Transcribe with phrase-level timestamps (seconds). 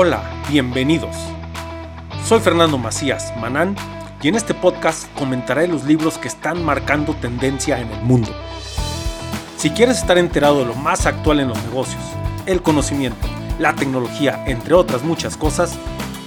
[0.00, 1.16] Hola, bienvenidos.
[2.24, 3.74] Soy Fernando Macías Manán
[4.22, 8.30] y en este podcast comentaré los libros que están marcando tendencia en el mundo.
[9.56, 12.00] Si quieres estar enterado de lo más actual en los negocios,
[12.46, 13.26] el conocimiento,
[13.58, 15.76] la tecnología, entre otras muchas cosas,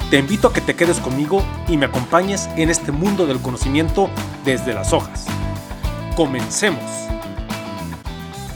[0.10, 4.10] te invito a que te quedes conmigo y me acompañes en este mundo del conocimiento
[4.44, 5.28] desde las hojas.
[6.18, 6.84] Comencemos.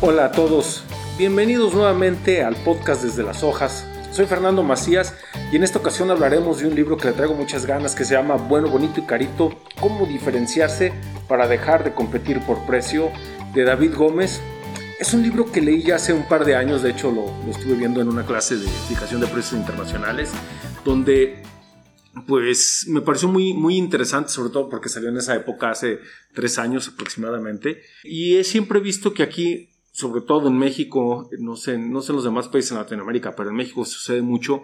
[0.02, 0.84] Hola a todos,
[1.18, 5.14] bienvenidos nuevamente al podcast desde las hojas soy Fernando Macías
[5.52, 8.14] y en esta ocasión hablaremos de un libro que le traigo muchas ganas que se
[8.14, 10.94] llama Bueno, Bonito y Carito, cómo diferenciarse
[11.28, 13.12] para dejar de competir por precio
[13.54, 14.40] de David Gómez.
[15.02, 17.74] Es un libro que leí ya hace un par de años, de hecho lo, estuve
[17.76, 20.32] viendo en una clase de fijación de precios internacionales,
[20.86, 21.44] donde
[22.26, 26.00] pues me pareció muy, muy interesante, sobre todo porque salió en esa época, hace
[26.34, 27.82] tres años aproximadamente.
[28.06, 32.18] Y he siempre visto que aquí sobre todo en México, no sé, no sé en
[32.18, 34.62] los demás países en Latinoamérica, pero en México sucede mucho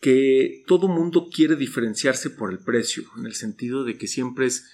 [0.00, 4.68] que todo mundo quiere diferenciarse por el precio, en el sentido de que siempre es,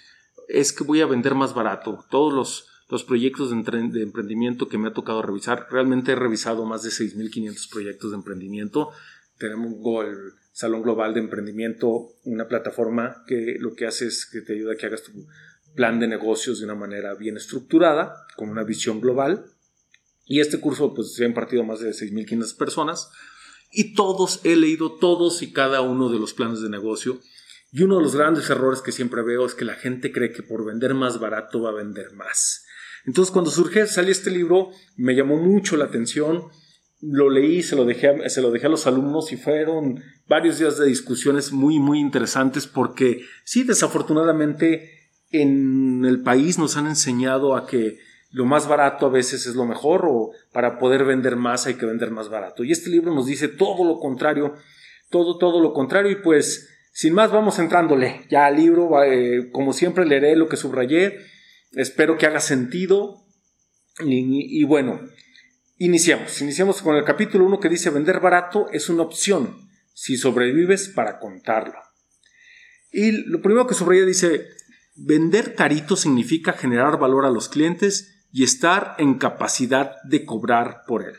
[0.48, 2.06] es que voy a vender más barato.
[2.11, 6.64] Todos los, los proyectos de, de, emprendimiento que me ha tocado revisar, realmente he revisado
[6.64, 8.92] más de 6.500 proyectos de emprendimiento.
[9.36, 9.75] Tenemos
[10.06, 10.16] el
[10.53, 14.77] Salón Global de Emprendimiento, una plataforma que lo que hace es que te ayuda a
[14.77, 15.12] que hagas tu
[15.75, 19.52] plan de negocios de una manera bien estructurada, con una visión global
[20.25, 23.11] y este curso pues se ha impartido a más de 6.500 personas
[23.73, 27.20] y todos, he leído todos y cada uno de los planes de negocio.
[27.73, 30.43] Y uno de los grandes errores que siempre veo es que la gente cree que
[30.43, 32.67] por vender más barato va a vender más.
[33.06, 36.48] Entonces cuando surge, salió este libro, me llamó mucho la atención,
[37.00, 40.78] lo leí, se lo dejé, se lo dejé a los alumnos y fueron varios días
[40.78, 47.67] de discusiones muy, muy interesantes porque sí, desafortunadamente en el país nos han enseñado a
[47.67, 47.98] que
[48.33, 51.86] lo más barato a veces es lo mejor o para poder vender más hay que
[51.86, 52.64] vender más barato.
[52.64, 54.55] Y este libro nos dice todo lo contrario,
[55.11, 59.72] todo, todo lo contrario y pues sin más vamos entrándole ya al libro, eh, como
[59.75, 61.19] siempre leeré lo que subrayé,
[61.72, 63.22] espero que haga sentido
[64.00, 65.00] y, bueno,
[65.76, 70.88] iniciamos, iniciamos con el capítulo 1 que dice vender barato es una opción si sobrevives
[70.88, 71.78] para contarlo.
[72.91, 74.47] Y lo primero que subrayé dice,
[74.94, 81.03] vender carito significa generar valor a los clientes y estar en capacidad de cobrar por
[81.03, 81.15] él.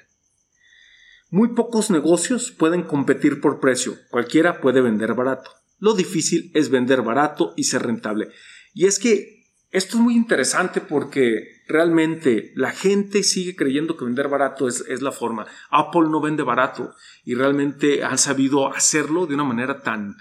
[1.29, 5.51] Muy pocos negocios pueden competir por precio, cualquiera puede vender barato.
[5.79, 8.29] Lo difícil es vender barato y ser rentable.
[8.73, 14.27] Y es que esto es muy interesante porque realmente la gente sigue creyendo que vender
[14.27, 15.47] barato es, la forma.
[15.71, 16.93] Apple no vende barato
[17.23, 20.15] y realmente han sabido hacerlo de una manera tan,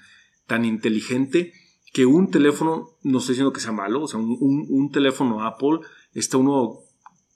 [0.46, 1.52] tan inteligente
[1.92, 5.80] que un teléfono, no estoy diciendo que sea malo, o sea, un teléfono Apple
[6.14, 6.80] está uno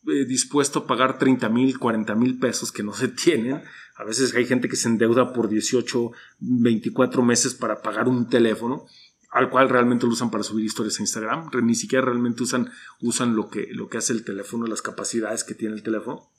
[0.06, 3.62] eh, dispuesto a pagar 30 mil, 40 mil pesos que no se tienen.
[3.96, 8.86] A veces hay gente que se endeuda por 18, 24 meses para pagar un teléfono,
[9.30, 11.50] al cual realmente lo usan para subir historias a Instagram.
[11.62, 12.70] Ni siquiera realmente usan,
[13.00, 16.30] usan lo, que, lo que hace el teléfono, las capacidades que tiene el teléfono.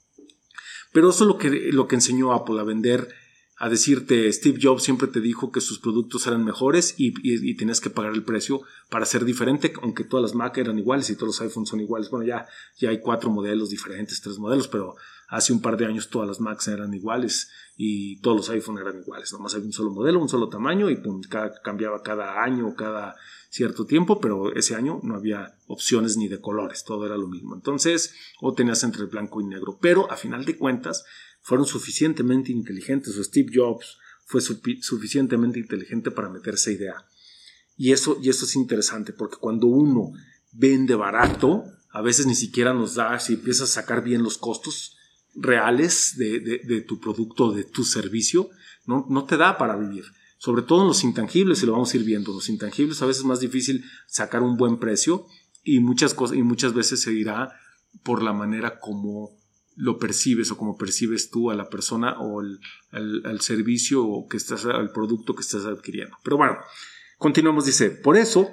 [0.92, 3.08] Pero eso es lo que, lo que enseñó Apple a vender
[3.58, 7.80] a decirte, Steve Jobs siempre te dijo que sus productos eran mejores y, y, tenías
[7.80, 11.28] que pagar el precio para ser diferente, aunque todas las Mac eran iguales y todos
[11.28, 12.08] los iPhones son iguales.
[12.08, 12.46] Bueno, ya,
[12.78, 14.94] ya hay cuatro modelos diferentes, tres modelos, pero
[15.28, 19.00] hace un par de años todas las Macs eran iguales y todos los iPhones eran
[19.00, 19.32] iguales.
[19.32, 21.02] Nomás había un solo modelo, un solo tamaño y
[21.62, 23.16] cambiaba cada año cada
[23.50, 27.54] cierto tiempo, pero ese año no había opciones ni de colores, todo era lo mismo.
[27.54, 31.04] Entonces, o tenías entre blanco y negro, pero a final de cuentas,
[31.48, 37.06] fueron suficientemente inteligentes o Steve Jobs fue suficientemente inteligente para meterse idea.
[37.74, 40.12] Y eso, y eso es interesante porque cuando uno
[40.52, 44.98] vende barato, a veces ni siquiera nos da, si empiezas a sacar bien los costos
[45.34, 48.50] reales de, tu producto, de tu servicio,
[48.84, 50.04] no, no te da para vivir.
[50.36, 53.20] Sobre todo en los intangibles, y lo vamos a ir viendo, los intangibles a veces
[53.20, 55.26] es más difícil sacar un buen precio
[55.64, 57.58] y muchas, cosas, y muchas veces se irá
[58.02, 59.38] por la manera como
[59.78, 62.58] lo percibes o como percibes tú a la persona o el,
[62.90, 66.16] al, servicio o que estás, al producto que estás adquiriendo.
[66.24, 66.58] Pero bueno,
[67.16, 68.50] continuamos, dice, por eso,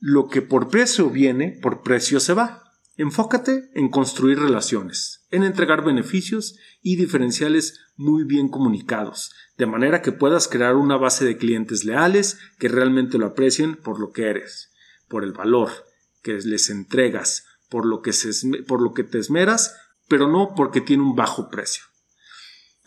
[0.00, 2.62] lo que por precio viene, por precio se va.
[2.98, 10.12] Enfócate en construir relaciones, en entregar beneficios y diferenciales muy bien comunicados, de manera que
[10.12, 14.72] puedas crear una base de clientes leales que realmente lo aprecien por lo que eres,
[15.08, 15.70] por el valor
[16.22, 19.74] que les entregas, por lo que, se, por lo que te esmeras
[20.08, 21.84] pero no porque tiene un bajo precio.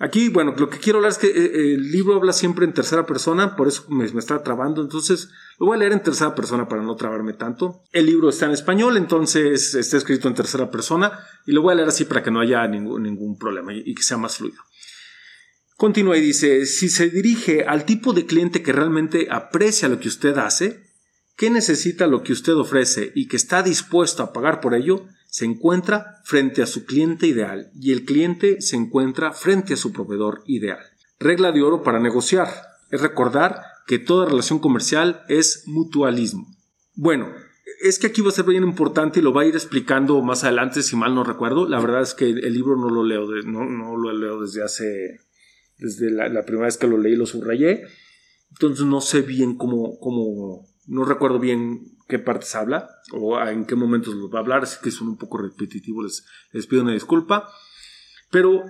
[0.01, 3.05] Aquí, bueno, lo que quiero hablar es que eh, el libro habla siempre en tercera
[3.05, 5.29] persona, por eso me, está trabando, entonces
[5.59, 7.83] lo voy a leer en tercera persona para no trabarme tanto.
[7.91, 11.75] El libro está en español, entonces está escrito en tercera persona y lo voy a
[11.75, 14.57] leer así para que no haya ningún, ningún problema y, que sea más fluido.
[15.77, 20.07] Continúa y dice, si se dirige al tipo de cliente que realmente aprecia lo que
[20.07, 20.81] usted hace,
[21.37, 25.45] que necesita lo que usted ofrece y que está dispuesto a pagar por ello, se
[25.45, 30.43] encuentra frente a su cliente ideal y el cliente se encuentra frente a su proveedor
[30.45, 30.79] ideal.
[31.19, 32.49] Regla de oro para negociar
[32.91, 36.45] es recordar que toda relación comercial es mutualismo.
[36.95, 37.29] Bueno,
[37.81, 40.43] es que aquí va a ser bien importante y lo va a ir explicando más
[40.43, 41.65] adelante, si mal no recuerdo.
[41.65, 45.21] La verdad es que el libro no lo leo, no, no lo leo desde hace
[45.77, 47.83] desde la, primera vez que lo leí lo subrayé.
[48.49, 53.75] Entonces no sé bien cómo, cómo, no recuerdo bien qué partes habla o en qué
[53.75, 56.93] momentos los va a hablar, así que son un poco repetitivo, les, les pido una
[56.93, 57.47] disculpa.
[58.29, 58.65] Pero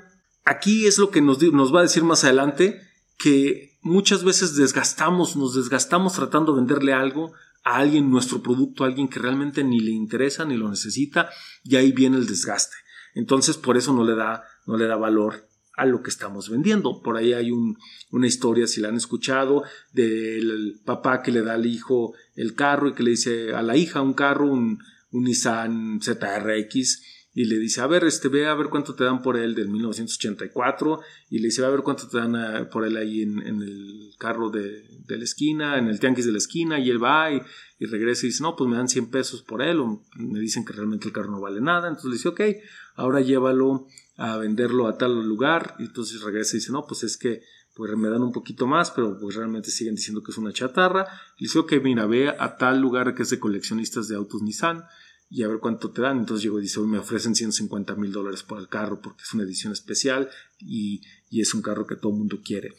[0.45, 2.81] aquí es lo que nos, nos va a decir más adelante,
[3.17, 8.87] que muchas veces desgastamos, nos desgastamos tratando de venderle algo a alguien, nuestro producto, a
[8.87, 11.29] alguien que realmente ni le interesa ni lo necesita,
[11.63, 12.75] y ahí viene el desgaste.
[13.13, 17.01] Entonces por eso no le da, no le da valor a lo que estamos vendiendo.
[17.01, 19.63] Por ahí hay una historia, si la han escuchado,
[19.93, 23.77] del papá que le da al hijo el carro y que le dice a la
[23.77, 24.79] hija un carro, un,
[25.11, 27.01] un Nissan ZRX,
[27.33, 29.69] y le dice, a ver, este, ve a ver cuánto te dan por él del
[29.69, 30.99] 1984,
[31.29, 34.49] y le dice, a ver cuánto te dan ah, por él ahí en, el carro
[34.49, 37.41] de, la esquina, en el tianguis de la esquina, y él va y,
[37.79, 40.65] y, regresa y dice, no, pues me dan 100 pesos por él, o me dicen
[40.65, 42.41] que realmente el carro no vale nada, entonces le dice, ok,
[42.95, 43.87] ahora llévalo
[44.17, 47.43] a venderlo a tal lugar, y entonces regresa y dice, no, pues es que
[47.73, 51.07] pues me dan un poquito más, pero pues realmente siguen diciendo que es una chatarra.
[51.37, 54.83] Y dice, ok, mira, ve a tal lugar que es de coleccionistas de autos Nissan
[55.31, 56.19] y a ver cuánto te dan.
[56.19, 59.33] Entonces llego y dice, hoy me ofrecen 150 mil dólares por el carro porque es
[59.33, 60.29] una edición especial
[60.59, 62.75] y, y es un carro que todo el mundo quiere.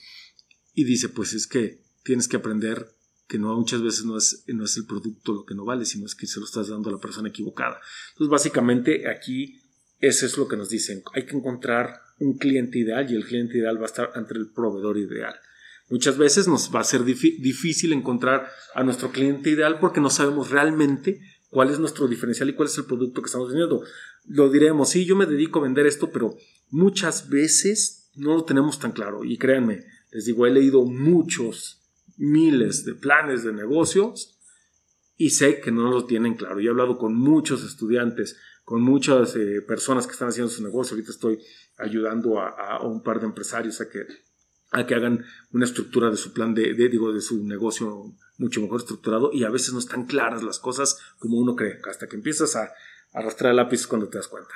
[0.75, 2.95] Y dice, pues es que tienes que aprender
[3.27, 6.05] que no muchas veces no es, no es el producto lo que no vale, sino
[6.05, 7.81] es que se lo estás dando a la persona equivocada.
[8.11, 9.59] Entonces básicamente aquí
[9.99, 11.03] eso es lo que nos dicen.
[11.15, 14.51] Hay que encontrar un cliente ideal y el cliente ideal va a estar entre el
[14.51, 15.35] proveedor ideal.
[15.89, 20.51] Muchas veces nos va a ser difícil encontrar a nuestro cliente ideal porque no sabemos
[20.51, 21.21] realmente
[21.53, 23.83] cuál es nuestro diferencial y cuál es el producto que estamos vendiendo.
[24.27, 26.35] Lo diremos, sí, yo me dedico a vender esto, pero
[26.71, 29.23] muchas veces no lo tenemos tan claro.
[29.23, 31.83] Y créanme, les digo, he leído muchos,
[32.17, 34.39] miles de planes de negocios
[35.19, 36.59] y sé que no lo tienen claro.
[36.59, 40.95] Y he hablado con muchos estudiantes con muchas eh, personas que están haciendo su negocio.
[40.95, 41.39] Ahorita estoy
[41.77, 44.07] ayudando a, un par de empresarios a que,
[44.73, 48.81] a que hagan una estructura de su plan de, digo, de su negocio mucho mejor
[48.81, 52.57] estructurado y a veces no están claras las cosas como uno cree, hasta que empiezas
[52.57, 52.73] a,
[53.13, 54.55] arrastrar el lápiz cuando te das cuenta.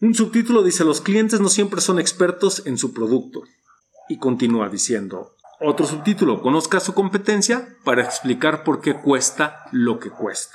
[0.00, 3.44] Un subtítulo dice, los clientes no siempre son expertos en su producto.
[4.08, 10.10] Y continúa diciendo, otro subtítulo, conozca su competencia para explicar por qué cuesta lo que
[10.10, 10.54] cuesta.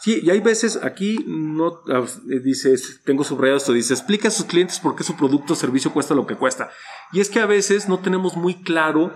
[0.00, 2.04] Sí, y hay veces aquí no ah,
[2.42, 2.74] dice,
[3.04, 6.14] tengo subrayado esto, dice, explica a sus clientes por qué su producto o servicio cuesta
[6.14, 6.70] lo que cuesta.
[7.12, 9.14] Y es que a veces no tenemos muy claro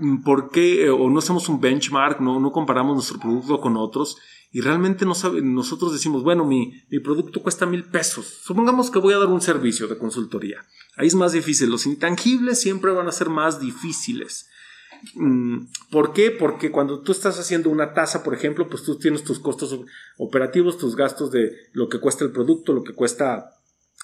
[0.00, 3.76] mm, por qué, eh, o no hacemos un benchmark, no, no comparamos nuestro producto con
[3.76, 4.18] otros,
[4.54, 8.26] y realmente no sabe, nosotros decimos, bueno, mi, mi producto cuesta mil pesos.
[8.44, 10.64] Supongamos que voy a dar un servicio de consultoría.
[10.96, 11.70] Ahí es más difícil.
[11.70, 14.48] Los intangibles siempre van a ser más difíciles.
[15.14, 16.30] Mm, ¿Por qué?
[16.30, 19.78] Porque cuando tú estás haciendo una tasa, por ejemplo, pues tú tienes tus costos
[20.16, 23.50] operativos, tus gastos de lo que cuesta el producto, lo que cuesta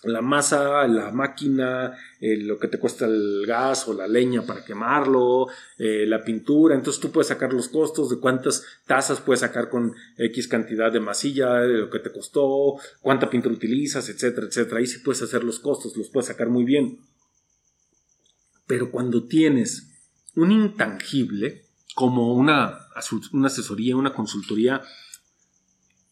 [0.03, 4.65] la masa, la máquina, eh, lo que te cuesta el gas o la leña para
[4.65, 5.49] quemarlo,
[5.79, 6.75] eh, la pintura.
[6.75, 11.01] Entonces tú puedes sacar los costos de cuántas tazas puedes sacar con X cantidad de
[11.01, 14.79] masilla, de lo que te costó, cuánta pintura utilizas, etcétera, etcétera.
[14.79, 16.99] Ahí sí puedes hacer los costos, los puedes sacar muy bien.
[18.67, 19.90] Pero cuando tienes
[20.37, 22.79] un intangible como una,
[23.33, 24.83] una asesoría, una consultoría,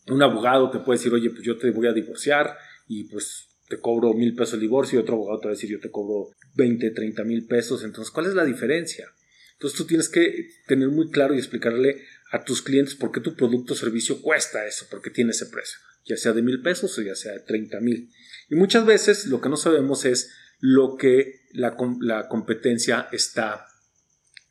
[0.09, 2.57] un abogado te puede decir, oye, pues yo te voy a divorciar
[2.87, 5.71] y pues te cobro mil pesos el divorcio y otro abogado te va a decir,
[5.71, 7.85] yo te cobro 20, 30 mil pesos.
[7.85, 9.07] Entonces, ¿cuál es la diferencia?
[9.53, 13.35] Entonces tú tienes que tener muy claro y explicarle a tus clientes por qué tu
[13.35, 16.97] producto o servicio cuesta eso, por qué tiene ese precio, ya sea de mil pesos
[16.99, 18.11] o ya sea de 30 mil.
[18.49, 23.67] Y muchas veces lo que no sabemos es lo que la, la competencia está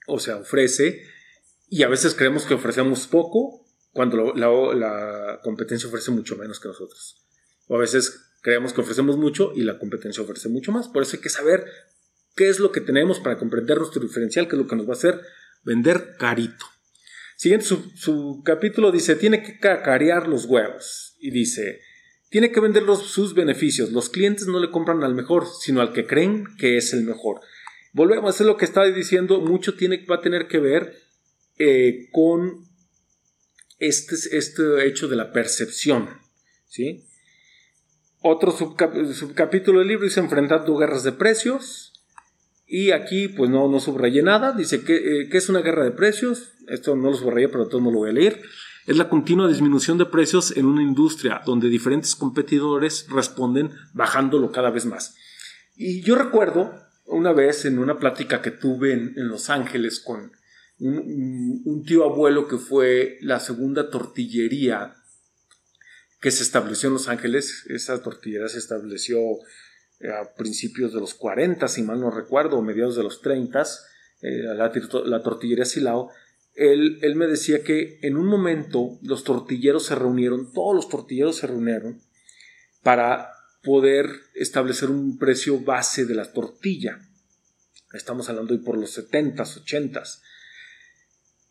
[0.08, 1.04] o sea, ofrece,
[1.70, 7.26] y a veces creemos que ofrecemos poco cuando la, competencia ofrece mucho menos que nosotros.
[7.68, 10.88] O a veces creemos que ofrecemos mucho y la competencia ofrece mucho más.
[10.88, 11.66] Por eso hay que saber
[12.36, 14.92] qué es lo que tenemos para comprender nuestro diferencial, qué es lo que nos va
[14.92, 15.22] a hacer
[15.64, 16.66] vender carito.
[17.36, 21.16] Siguiente, su, capítulo dice, tiene que cacarear los huevos.
[21.20, 21.82] Y dice,
[22.30, 23.92] tiene que vender sus beneficios.
[23.92, 27.42] Los clientes no le compran al mejor, sino al que creen que es el mejor.
[27.94, 30.94] Volvemos, a lo que estaba diciendo, mucho tiene, va a tener que ver
[31.58, 32.66] eh, con
[33.80, 36.10] este, este hecho de la percepción.
[36.68, 37.06] ¿sí?
[38.22, 41.94] Otro subcapítulo del libro dice enfrentar tu guerras de precios.
[42.66, 46.52] Y aquí pues no, no subrayé nada, dice que, eh, es una guerra de precios,
[46.68, 48.42] esto no lo subrayé pero todo no lo voy a leer.
[48.86, 54.70] Es la continua disminución de precios en una industria donde diferentes competidores responden bajándolo cada
[54.70, 55.16] vez más.
[55.78, 56.74] Y yo recuerdo
[57.08, 60.32] una vez en una plática que tuve en, Los Ángeles con
[60.80, 64.96] un, tío abuelo que fue la segunda tortillería
[66.20, 67.66] que se estableció en Los Ángeles.
[67.70, 69.18] Esa tortillería se estableció
[70.00, 73.64] eh, a principios de los 40, si mal no recuerdo, mediados de los 30,
[74.22, 76.12] eh, la, tortillería Silao.
[76.56, 81.38] Él, él me decía que en un momento los tortilleros se reunieron, todos los tortilleros
[81.38, 82.02] se reunieron
[82.84, 83.37] para
[83.68, 87.02] poder establecer un precio base de la tortilla.
[87.92, 90.22] Estamos hablando hoy por los 70s, 80s.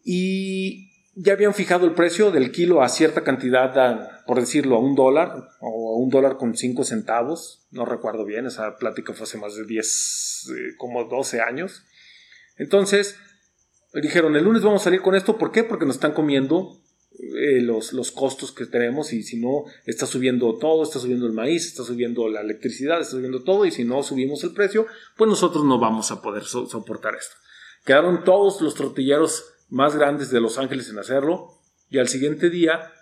[0.02, 4.94] Y ya habían fijado el precio del kilo a cierta cantidad, por decirlo, a un
[4.94, 7.66] dólar o a un dólar con cinco centavos.
[7.70, 11.84] No recuerdo bien, esa plática fue hace más de 10, eh, como 12 años.
[12.56, 13.16] Entonces,
[13.92, 15.36] dijeron, el lunes vamos a salir con esto.
[15.36, 15.64] ¿Por qué?
[15.64, 16.80] Porque nos están comiendo
[17.18, 21.32] eh, los, los, costos que tenemos y si no, está subiendo todo, está subiendo el
[21.32, 25.28] maíz, está subiendo la electricidad, está subiendo todo y si no subimos el precio, pues
[25.28, 27.36] nosotros no vamos a poder soportar esto.
[27.84, 31.48] Quedaron todos los tortilleros más grandes de Los Ángeles en hacerlo
[31.88, 32.92] y al siguiente día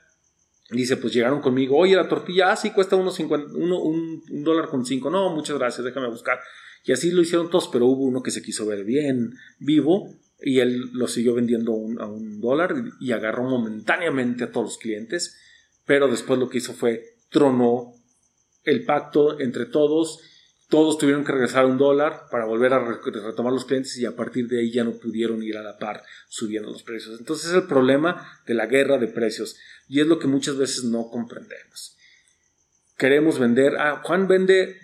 [0.71, 4.69] dice, pues llegaron conmigo, oye, la tortilla, ah, sí, cuesta unos uno, un, un dólar
[4.69, 6.39] con cinco, no, muchas gracias, déjame buscar.
[6.85, 10.61] Y así lo hicieron todos, pero hubo uno que se quiso ver bien vivo y
[10.61, 15.37] él lo siguió vendiendo a un dólar y agarró momentáneamente a todos los clientes,
[15.87, 17.93] pero después lo que hizo fue tronó
[18.65, 20.21] el pacto entre todos,
[20.69, 24.17] todos tuvieron que regresar a un dólar para volver a retomar los clientes y a
[24.17, 27.19] partir de ahí ya no pudieron ir a la par subiendo los precios.
[27.19, 29.57] Entonces es el problema de la guerra de precios
[29.89, 31.97] y es lo que muchas veces no comprendemos.
[32.97, 34.77] Queremos vender, ah, Juan vende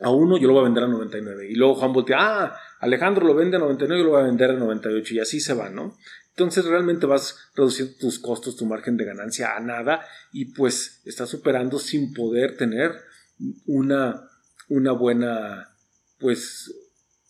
[0.00, 3.24] a uno, yo lo voy a vender a 99 y luego Juan voltea, ah, Alejandro
[3.24, 5.70] lo vende a 99 y lo va a vender a 98 y así se va,
[5.70, 5.96] ¿no?
[6.30, 11.30] Entonces realmente vas reduciendo tus costos, tu margen de ganancia a nada y pues estás
[11.30, 12.90] superando sin poder tener
[13.66, 14.28] una,
[14.68, 15.76] una buena,
[16.18, 16.74] pues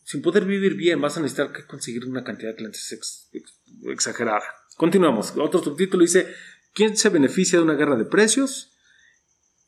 [0.05, 3.29] sin poder vivir bien, vas a necesitar que conseguir una cantidad de clientes
[3.85, 4.45] exagerada.
[4.79, 5.35] Continuamos.
[5.37, 6.33] Otro subtítulo dice,
[6.73, 8.73] ¿quién se beneficia de una guerra de precios?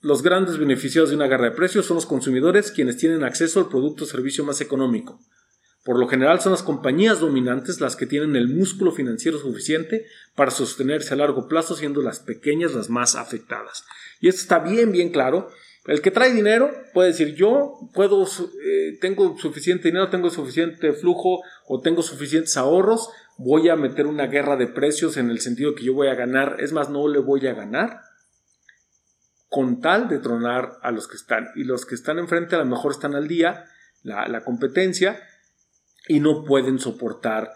[0.01, 3.69] Los grandes beneficiados de una guerra de precios son los consumidores quienes tienen acceso al
[3.69, 5.21] producto o servicio más económico.
[5.85, 10.51] Por lo general son las compañías dominantes las que tienen el músculo financiero suficiente para
[10.51, 13.85] sostenerse a largo plazo, siendo las pequeñas las más afectadas.
[14.19, 15.51] Y esto está bien, bien claro.
[15.87, 21.43] El que trae dinero puede decir yo puedo, eh, tengo suficiente dinero, tengo suficiente flujo
[21.67, 25.85] o tengo suficientes ahorros, voy a meter una guerra de precios en el sentido que
[25.85, 28.01] yo voy a ganar, es más, no le voy a ganar
[29.51, 31.49] con tal de tronar a los que están.
[31.55, 33.67] Y los que están enfrente a lo mejor están al día,
[34.03, 35.21] la, la competencia,
[36.09, 37.53] y no pueden soportar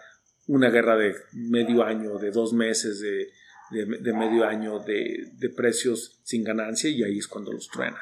[0.47, 6.89] una guerra de medio año, de dos meses, de, medio año de, precios sin ganancia
[6.89, 8.01] y ahí es cuando los truenan.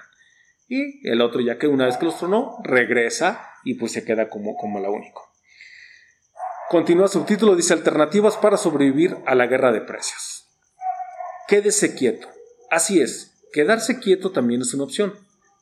[0.70, 4.30] Y el otro, ya que una vez que los tronó, regresa y pues se queda
[4.30, 5.27] como, como la único.
[6.70, 10.48] Continúa subtítulo, dice alternativas para sobrevivir a la guerra de precios.
[11.48, 12.27] Quédese quieto.
[12.70, 15.13] Así es, quedarse quieto también es una opción.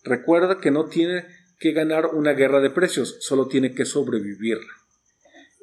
[0.03, 1.25] Recuerda que no tiene
[1.59, 4.71] que ganar una guerra de precios, solo tiene que sobrevivirla.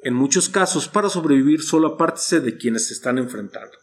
[0.03, 3.77] En muchos casos, para sobrevivir solo apártese de quienes se están enfrentando.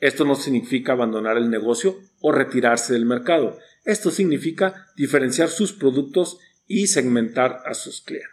[0.00, 3.58] Esto no significa abandonar el negocio o retirarse del mercado.
[3.84, 8.30] Esto significa diferenciar sus productos y segmentar a sus clientes.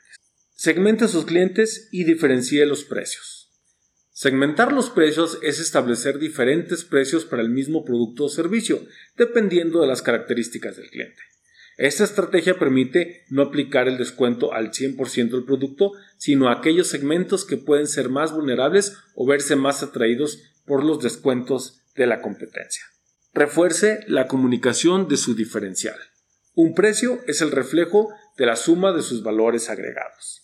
[0.53, 3.41] Segmente a sus clientes y diferencie los precios.
[4.11, 8.85] Segmentar los precios es establecer diferentes precios para el mismo producto o servicio,
[9.17, 11.21] dependiendo de las características del cliente.
[11.77, 17.45] Esta estrategia permite no aplicar el descuento al 100% del producto, sino a aquellos segmentos
[17.45, 22.83] que pueden ser más vulnerables o verse más atraídos por los descuentos de la competencia.
[23.33, 25.95] Refuerce la comunicación de su diferencial.
[26.53, 30.40] Un precio es el reflejo de la suma de sus valores agregados.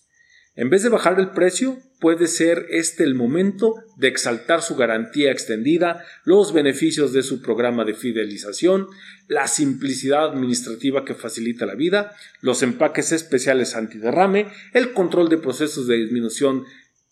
[0.58, 5.30] En vez de bajar el precio, puede ser este el momento de exaltar su garantía
[5.30, 8.88] extendida, los beneficios de su programa de fidelización,
[9.28, 15.86] la simplicidad administrativa que facilita la vida, los empaques especiales antiderrame, el control de procesos
[15.86, 16.64] de disminución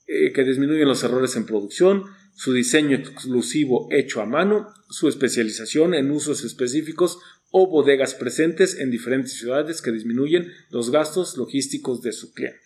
[0.08, 2.02] eh, que disminuyen los errores en producción,
[2.34, 7.20] su diseño exclusivo hecho a mano, su especialización en usos específicos
[7.52, 12.65] o bodegas presentes en diferentes ciudades que disminuyen los gastos logísticos de su cliente.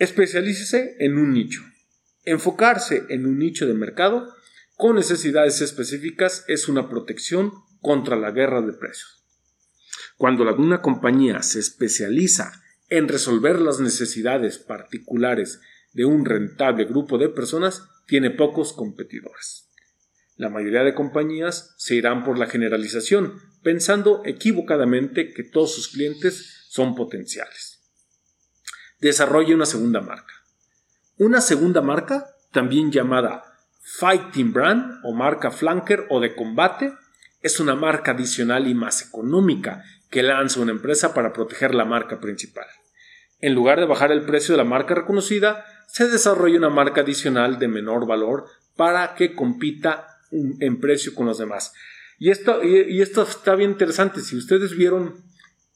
[0.00, 1.60] Especialícese en un nicho.
[2.24, 4.34] Enfocarse en un nicho de mercado
[4.78, 7.52] con necesidades específicas es una protección
[7.82, 9.26] contra la guerra de precios.
[10.16, 15.60] Cuando una compañía se especializa en resolver las necesidades particulares
[15.92, 19.68] de un rentable grupo de personas tiene pocos competidores.
[20.36, 26.64] La mayoría de compañías se irán por la generalización, pensando equivocadamente que todos sus clientes
[26.70, 27.79] son potenciales.
[29.00, 30.34] Desarrolle una segunda marca.
[31.16, 33.44] Una segunda marca, también llamada
[33.82, 36.92] Fighting Brand o marca flanker o de combate,
[37.42, 42.20] es una marca adicional y más económica que lanza una empresa para proteger la marca
[42.20, 42.66] principal.
[43.40, 47.58] En lugar de bajar el precio de la marca reconocida, se desarrolla una marca adicional
[47.58, 51.72] de menor valor para que compita en precio con los demás.
[52.18, 54.20] Y esto, y, esto está bien interesante.
[54.20, 55.24] Si ustedes vieron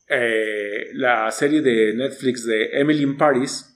[0.08, 3.70] eh, la serie de Netflix de Emily in Paris,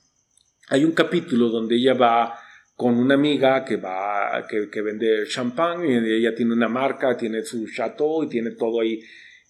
[0.67, 2.39] hay un capítulo donde ella va
[2.75, 7.43] con una amiga que va que, que, vende champán y ella tiene una marca, tiene
[7.43, 9.01] su chateau y tiene todo ahí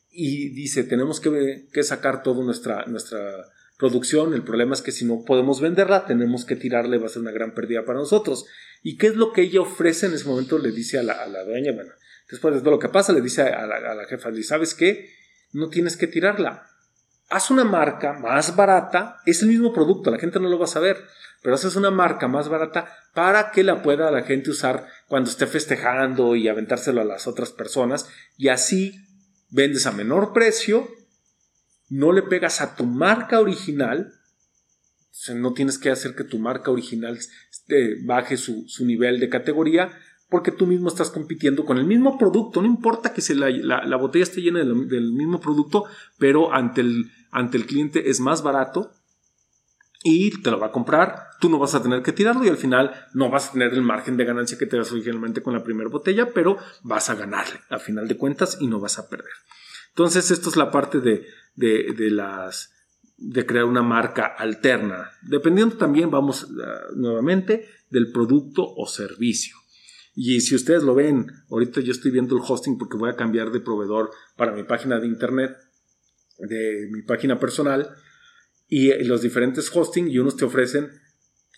[0.10, 3.20] y dice tenemos que, que sacar toda nuestra nuestra
[3.80, 7.22] producción, el problema es que si no podemos venderla, tenemos que tirarle, va a ser
[7.22, 8.46] una gran pérdida para nosotros.
[8.84, 10.58] ¿Y qué es lo que ella ofrece en ese momento?
[10.58, 11.94] Le dice a la, dueña, bueno,
[12.30, 15.10] después de lo que pasa, le dice a la, a la jefa, ¿sabes qué?
[15.52, 16.68] No tienes que tirarla.
[17.30, 20.70] Haz una marca más barata, es el mismo producto, la gente no lo va a
[20.70, 20.98] saber,
[21.44, 25.46] pero haces una marca más barata para que la pueda la gente usar cuando esté
[25.46, 29.06] festejando y aventárselo a las otras personas y así
[29.52, 30.88] vendes a menor precio
[31.90, 34.14] no le pegas a tu marca original,
[35.36, 39.92] no tienes que hacer que tu marca original este, baje su, nivel de categoría,
[40.30, 42.62] porque tú mismo estás compitiendo con el mismo producto.
[42.62, 45.86] No importa que la, botella esté llena del, mismo producto,
[46.18, 48.92] pero ante el, cliente es más barato
[50.04, 51.30] y te lo va a comprar.
[51.42, 53.82] Tú no vas a tener que tirarlo y al final no vas a tener el
[53.82, 57.60] margen de ganancia que te das originalmente con la primera botella, pero vas a ganarle
[57.70, 59.34] a final de cuentas y no vas a perder.
[59.90, 61.26] Entonces, esto es la parte de,
[63.46, 69.59] crear una marca alterna, dependiendo también, vamos ah, nuevamente, del producto o servicio.
[70.22, 73.52] Y si ustedes lo ven, ahorita yo estoy viendo el hosting porque voy a cambiar
[73.52, 75.56] de proveedor para mi página de internet,
[76.40, 77.96] de mi página personal,
[78.68, 80.90] y los diferentes hosting y unos te ofrecen,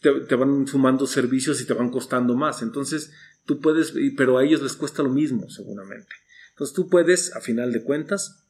[0.03, 2.61] te, te van sumando servicios y te van costando más.
[2.61, 3.11] Entonces,
[3.47, 6.13] tú puedes, pero a ellos les cuesta lo mismo, seguramente.
[6.51, 8.45] Entonces, tú puedes, a final de cuentas,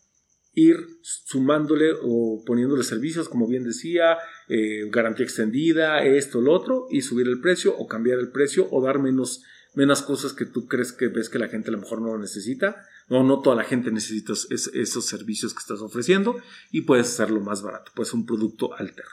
[0.54, 4.18] ir sumándole o poniéndole servicios, como bien decía,
[4.50, 8.84] eh, garantía extendida, esto, lo otro, y subir el precio o cambiar el precio o
[8.84, 9.44] dar menos,
[9.74, 12.20] menos cosas que tú crees que ves que la gente a lo mejor no lo
[12.20, 12.86] necesita.
[13.08, 16.36] No, no toda la gente necesita esos servicios que estás ofreciendo
[16.72, 19.12] y puedes hacerlo más barato, pues un producto alterno.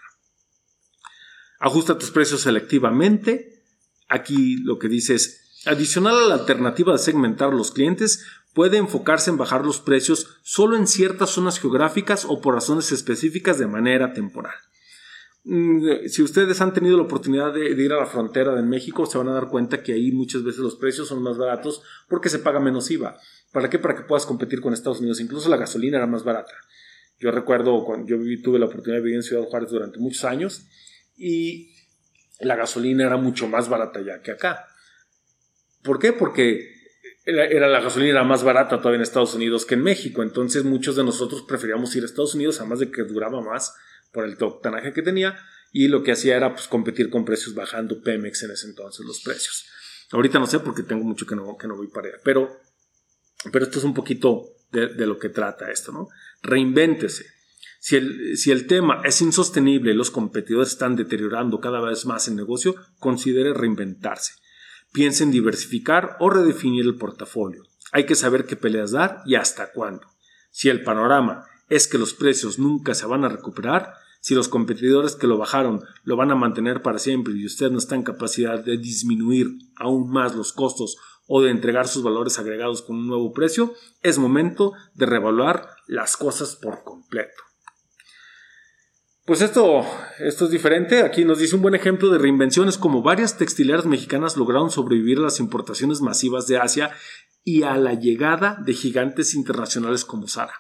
[1.61, 3.65] Ajusta tus precios selectivamente.
[4.09, 9.31] Aquí lo que dice es, adicional a la alternativa de segmentar los clientes, puede enfocarse
[9.31, 14.13] en bajar los precios solo en ciertas zonas geográficas o por razones específicas de manera
[14.13, 14.55] temporal.
[15.51, 19.17] Mm, si ustedes han tenido la oportunidad de, ir a la frontera de México, se
[19.17, 22.39] van a dar cuenta que ahí muchas veces los precios son más baratos porque se
[22.39, 23.17] paga menos IVA.
[23.51, 23.79] ¿Para qué?
[23.79, 25.23] Para que puedas competir con Estados Unidos.
[25.23, 26.53] Incluso la gasolina era más barata.
[27.19, 30.67] Yo recuerdo cuando yo tuve la oportunidad de vivir en Ciudad Juárez durante muchos años
[31.17, 31.75] y
[32.41, 34.67] la gasolina era mucho más barata ya que acá.
[35.83, 36.13] ¿Por qué?
[36.13, 36.75] Porque
[37.25, 40.23] era, la gasolina más barata todavía en Estados Unidos que en México.
[40.23, 43.75] Entonces muchos de nosotros preferíamos ir a Estados Unidos, además de que duraba más
[44.13, 45.39] por el tanaje que tenía.
[45.73, 49.21] Y lo que hacía era pues, competir con precios bajando Pemex en ese entonces los
[49.21, 49.67] precios.
[50.13, 52.19] Ahorita no sé porque tengo mucho que no, que no voy para allá.
[52.25, 52.61] Pero,
[53.53, 56.09] pero esto es un poquito de, de lo que trata esto, ¿no?
[56.43, 57.27] Reinvéntese.
[57.81, 62.27] Si el, si el, tema es insostenible y los competidores están deteriorando cada vez más
[62.27, 64.33] el negocio, considere reinventarse.
[64.93, 67.63] Piensa en diversificar o redefinir el portafolio.
[67.93, 70.07] Hay que saber qué peleas dar y hasta cuándo.
[70.51, 75.15] Si el panorama es que los precios nunca se van a recuperar, si los competidores
[75.15, 78.63] que lo bajaron lo van a mantener para siempre y usted no está en capacidad
[78.63, 83.33] de disminuir aún más los costos o de entregar sus valores agregados con un nuevo
[83.33, 87.43] precio, es momento de revaluar las cosas por completo.
[89.27, 89.85] Pues esto,
[90.21, 91.03] esto es diferente.
[91.03, 95.23] Aquí nos dice un buen ejemplo de reinvenciones como varias textileras mexicanas lograron sobrevivir a
[95.23, 96.93] las importaciones masivas de Asia
[97.45, 100.55] y a la llegada de gigantes internacionales como Sara.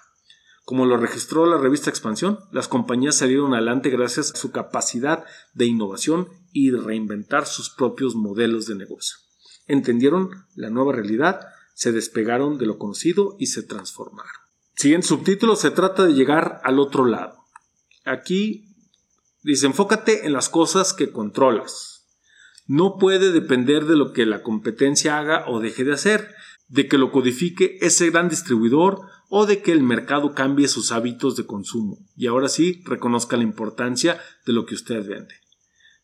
[0.68, 5.64] Como lo registró la revista Expansión, las compañías salieron adelante gracias a su capacidad de
[5.64, 9.16] innovación y de reinventar sus propios modelos de negocio.
[9.66, 11.40] Entendieron la nueva realidad,
[11.72, 14.31] se despegaron de lo conocido y se transformaron.
[14.76, 17.38] Siguiente subtítulo, se trata de llegar al otro lado.
[18.04, 18.76] Aquí
[19.42, 21.98] dice, enfócate en las cosas que controlas.
[22.66, 26.28] No puede depender de lo que la competencia haga o deje de hacer.
[26.68, 31.37] De que lo codifique ese gran distribuidor o de que el mercado cambie sus hábitos
[31.37, 35.35] de consumo y ahora sí reconozca la importancia de lo que usted vende.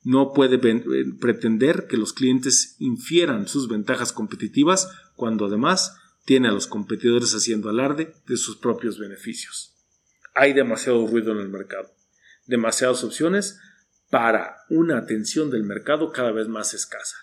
[0.03, 0.83] No puede eh,
[1.19, 7.71] pretender que los clientes infieran sus ventajas competitivas cuando además tiene a los competidores haciendo
[7.71, 9.75] alarde de sus propios beneficios.
[10.35, 11.91] Hay demasiado ruido en el mercado,
[12.47, 13.59] demasiadas opciones
[14.11, 17.17] para una atención del mercado cada vez más escasa.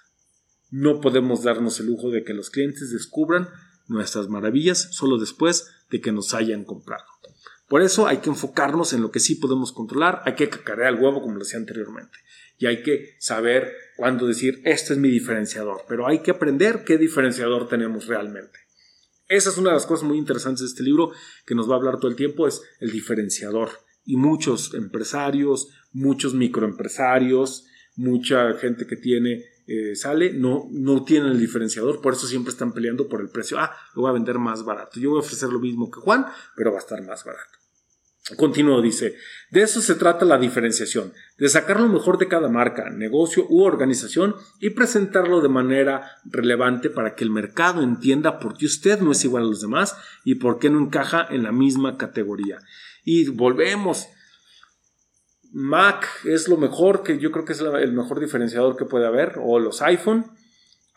[0.72, 3.50] No podemos darnos el lujo de que los clientes descubran
[3.88, 7.06] nuestras maravillas solo después de que nos hayan comprado.
[7.68, 11.00] Por eso hay que enfocarnos en lo que sí podemos controlar, hay que cacarear el
[11.00, 12.18] huevo como lo decía anteriormente
[12.62, 17.00] y hay que saber cuándo decir este es mi diferenciador, pero hay que aprender qué
[17.00, 18.60] diferenciador tenemos realmente.
[19.28, 21.12] Esa es una de las cosas muy interesantes de este libro
[21.46, 23.70] que nos va a hablar todo el tiempo, es el diferenciador.
[24.06, 31.40] Y muchos empresarios, muchos microempresarios, mucha gente que tiene eh, sale, no, no tienen el
[31.40, 33.58] diferenciador, por eso siempre están peleando por el precio.
[33.58, 35.00] Ah, lo voy a vender más barato.
[35.00, 37.62] Yo voy a ofrecer lo mismo que Juan, pero va a estar más barato.
[38.36, 39.16] Continuo dice,
[39.50, 43.64] de eso se trata la diferenciación, de sacar lo mejor de cada marca, negocio u
[43.64, 49.12] organización y presentarlo de manera relevante para que el mercado entienda por qué usted no
[49.12, 52.60] es igual a los demás y por qué no encaja en la misma categoría.
[53.04, 54.08] Y volvemos,
[55.52, 59.36] Mac es lo mejor, que yo creo que es el mejor diferenciador que puede haber,
[59.44, 60.26] o los iPhone.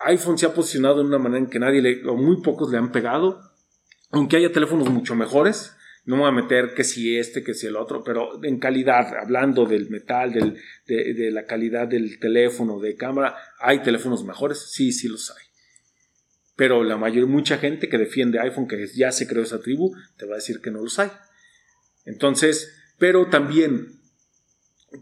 [0.00, 2.78] iPhone se ha posicionado de una manera en que nadie le, o muy pocos le
[2.78, 3.40] han pegado,
[4.10, 5.74] aunque haya teléfonos mucho mejores.
[6.06, 9.16] No me voy a meter que si este, que si el otro, pero en calidad,
[9.18, 14.70] hablando del metal, del, de, de la calidad del teléfono, de cámara, ¿hay teléfonos mejores?
[14.70, 15.44] Sí, sí los hay.
[16.56, 20.26] Pero la mayoría, mucha gente que defiende iPhone, que ya se creó esa tribu, te
[20.26, 21.10] va a decir que no los hay.
[22.04, 24.03] Entonces, pero también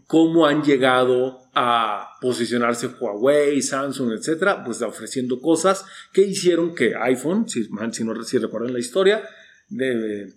[0.07, 7.47] cómo han llegado a posicionarse Huawei, Samsung, etcétera, pues ofreciendo cosas que hicieron que iPhone,
[7.47, 9.23] si, no si recuerdan la historia,
[9.69, 10.33] de,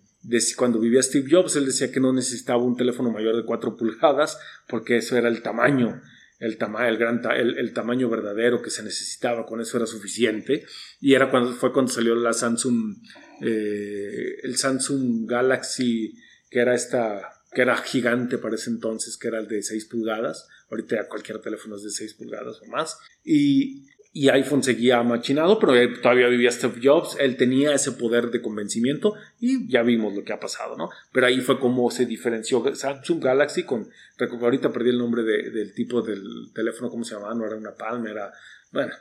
[0.57, 4.39] cuando vivía Steve Jobs, él decía que no necesitaba un teléfono mayor de 4 pulgadas
[4.69, 6.03] porque eso era el tamaño,
[6.39, 10.65] el, tamaño verdadero que se necesitaba, con eso era suficiente.
[11.01, 12.97] Y era cuando, fue cuando salió la Samsung,
[13.43, 16.15] eh, el Samsung Galaxy,
[16.51, 20.49] que era esta que era gigante para ese entonces, que era el de 6 pulgadas.
[20.71, 22.99] Ahorita ya cualquier teléfono es de 6 pulgadas o más.
[23.25, 27.17] Y, y iPhone seguía machinado, pero todavía vivía Steve Jobs.
[27.21, 30.89] Él tenía ese poder de convencimiento y ya vimos lo que ha pasado, ¿no?
[31.13, 33.89] Pero ahí fue como se diferenció Samsung Galaxy con.
[34.19, 37.35] Ahorita perdí el nombre del tipo del teléfono, ¿cómo se llamaba?
[37.35, 38.33] No era una Palm, era.
[38.73, 38.95] Bueno,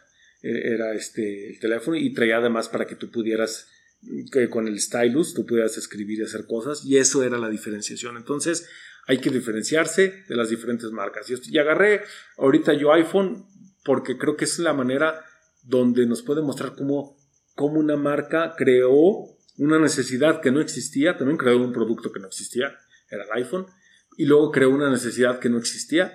[0.43, 3.69] e, era este el teléfono y traía además para que tú pudieras
[4.31, 8.17] que con el stylus tú puedas escribir y hacer cosas y eso era la diferenciación.
[8.17, 8.67] Entonces
[9.07, 11.27] hay que diferenciarse de las diferentes marcas.
[11.29, 12.01] Y agarré
[12.37, 13.45] ahorita yo iPhone
[13.83, 15.23] porque creo que es la manera
[15.63, 17.17] donde nos puede mostrar cómo,
[17.55, 22.27] cómo una marca creó una necesidad que no existía, también creó un producto que no
[22.27, 22.77] existía,
[23.09, 23.67] era el iPhone,
[24.17, 26.13] y luego creó una necesidad que no existía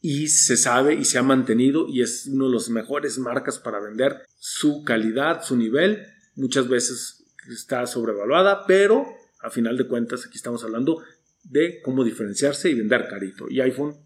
[0.00, 3.80] y se sabe y se ha mantenido y es uno de las mejores marcas para
[3.80, 9.06] vender su calidad, su nivel muchas veces está sobrevaluada, pero
[9.40, 11.02] a final de cuentas aquí estamos hablando
[11.42, 13.46] de cómo diferenciarse y vender carito.
[13.50, 13.96] Y iPhone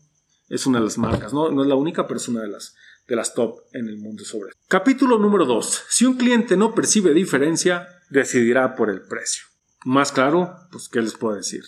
[0.49, 2.75] es una de las marcas, no, no es la única, pero es una de las,
[3.07, 4.61] de las top en el mundo sobre esto.
[4.67, 5.85] Capítulo número 2.
[5.89, 9.45] Si un cliente no percibe diferencia, decidirá por el precio.
[9.85, 11.63] Más claro, pues, ¿qué les puedo decir?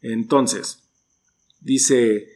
[0.00, 0.88] Entonces,
[1.60, 2.28] dice,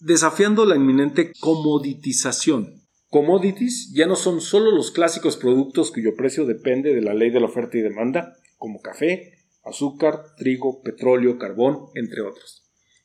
[0.00, 2.77] desafiando la inminente comoditización
[3.10, 7.40] Commodities ya no son solo los clásicos productos cuyo precio depende de la ley de
[7.40, 9.32] la oferta y demanda, como café,
[9.64, 12.64] azúcar, trigo, petróleo, carbón, entre otros,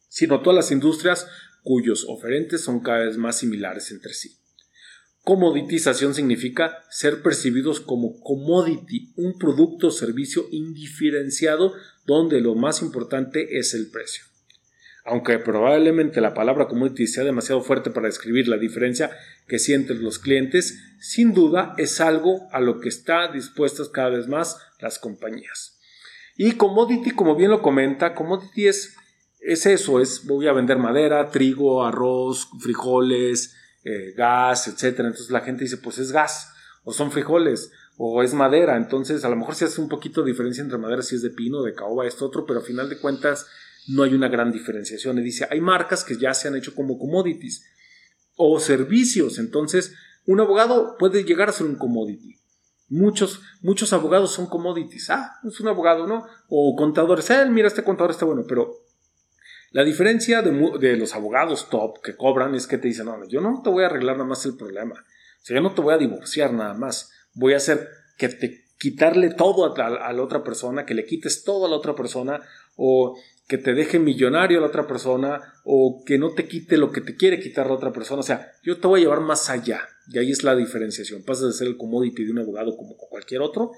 [0.10, 1.28] sino todas las industrias
[1.64, 4.38] cuyos oferentes son cada vez más similares entre sí.
[5.24, 11.72] Comoditización significa ser percibidos como commodity, un producto o servicio indiferenciado
[12.06, 14.26] donde lo más importante es el precio.
[15.06, 19.12] Aunque probablemente la palabra commodity sea demasiado fuerte para describir la diferencia
[19.48, 24.28] que sienten los clientes, sin duda es algo a lo que están dispuestas cada vez
[24.28, 25.78] más las compañías.
[26.38, 28.96] Y commodity, como bien lo comenta, commodity es,
[29.42, 35.00] es eso, es voy a vender madera, trigo, arroz, frijoles, eh, gas, etc.
[35.00, 36.54] Entonces la gente dice, pues es gas,
[36.86, 38.78] o son frijoles, o es madera.
[38.78, 41.30] Entonces a lo mejor se hace un poquito de diferencia entre madera si es de
[41.30, 43.48] pino, de caoba, esto otro, pero a final de cuentas
[43.88, 45.20] no hay una gran diferenciación.
[45.20, 47.66] Y dice, hay marcas que ya se han hecho como commodities
[48.36, 49.40] o servicios.
[49.40, 49.94] Entonces,
[50.26, 52.40] un abogado puede llegar a ser un commodity.
[52.90, 55.10] Muchos, muchos abogados son commodities.
[55.10, 56.26] Ah, es un abogado, ¿no?
[56.48, 57.30] O contadores.
[57.30, 58.84] Eh, mira, este contador está bueno, pero
[59.72, 63.62] la diferencia de, los abogados top que cobran es que te dicen, no, yo no
[63.64, 64.94] te voy a arreglar nada más el problema.
[64.94, 67.12] O sea, yo no te voy a divorciar nada más.
[67.34, 71.44] voy a hacer que te quitarle todo a, a, la otra persona, que le quites
[71.44, 72.42] todo a la otra persona,
[72.76, 77.02] o que te deje millonario la otra persona, o que no te quite lo que
[77.02, 78.22] te quiere quitar la otra persona.
[78.22, 79.82] O sea, yo te voy a llevar más allá.
[80.08, 81.24] Y ahí es la diferenciación.
[81.24, 83.72] Pasas de ser el commodity de un abogado como cualquier otro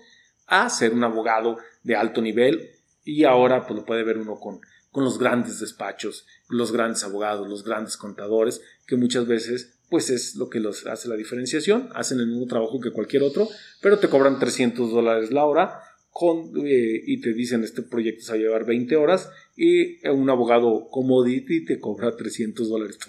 [0.48, 2.70] a ser un abogado de alto nivel
[3.04, 4.60] y ahora pues lo puede ver uno con,
[4.92, 10.36] con los grandes despachos, los grandes abogados, los grandes contadores, que muchas veces pues es
[10.36, 13.48] lo que los hace la diferenciación, hacen el mismo trabajo que cualquier otro,
[13.82, 15.80] pero te cobran 300 dólares la hora
[16.18, 20.30] con, eh, y te dicen este proyecto se va a llevar 20 horas y un
[20.30, 23.00] abogado commodity te cobra 300 dólares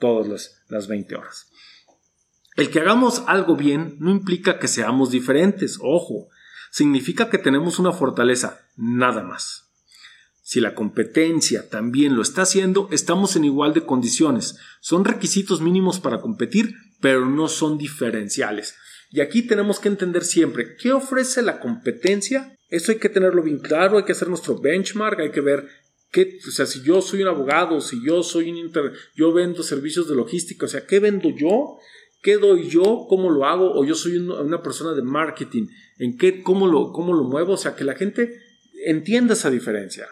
[0.00, 1.48] todas las, las 20 horas.
[2.56, 6.28] El que hagamos algo bien no implica que seamos diferentes, ojo,
[6.72, 9.70] significa que tenemos una fortaleza, nada más.
[10.42, 14.58] Si la competencia también lo está haciendo, estamos en igual de condiciones.
[14.80, 18.74] Son requisitos mínimos para competir, pero no son diferenciales.
[19.14, 22.58] Y aquí tenemos que entender siempre qué ofrece la competencia.
[22.68, 25.68] Eso hay que tenerlo bien claro, hay que hacer nuestro benchmark, hay que ver
[26.10, 29.62] qué, o sea, si yo soy un abogado, si yo soy un inter, yo vendo
[29.62, 31.78] servicios de logística, o sea, ¿qué vendo yo?
[32.22, 33.06] ¿Qué doy yo?
[33.08, 33.78] ¿Cómo lo hago?
[33.78, 35.68] O yo soy una persona de marketing.
[35.98, 36.42] ¿En qué?
[36.42, 37.52] ¿Cómo lo, cómo lo muevo?
[37.52, 38.34] O sea, que la gente
[38.84, 40.08] entienda esa diferencia.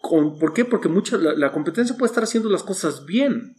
[0.00, 0.64] ¿Por qué?
[0.64, 3.54] Porque mucha, la, competencia puede estar haciendo las cosas bien.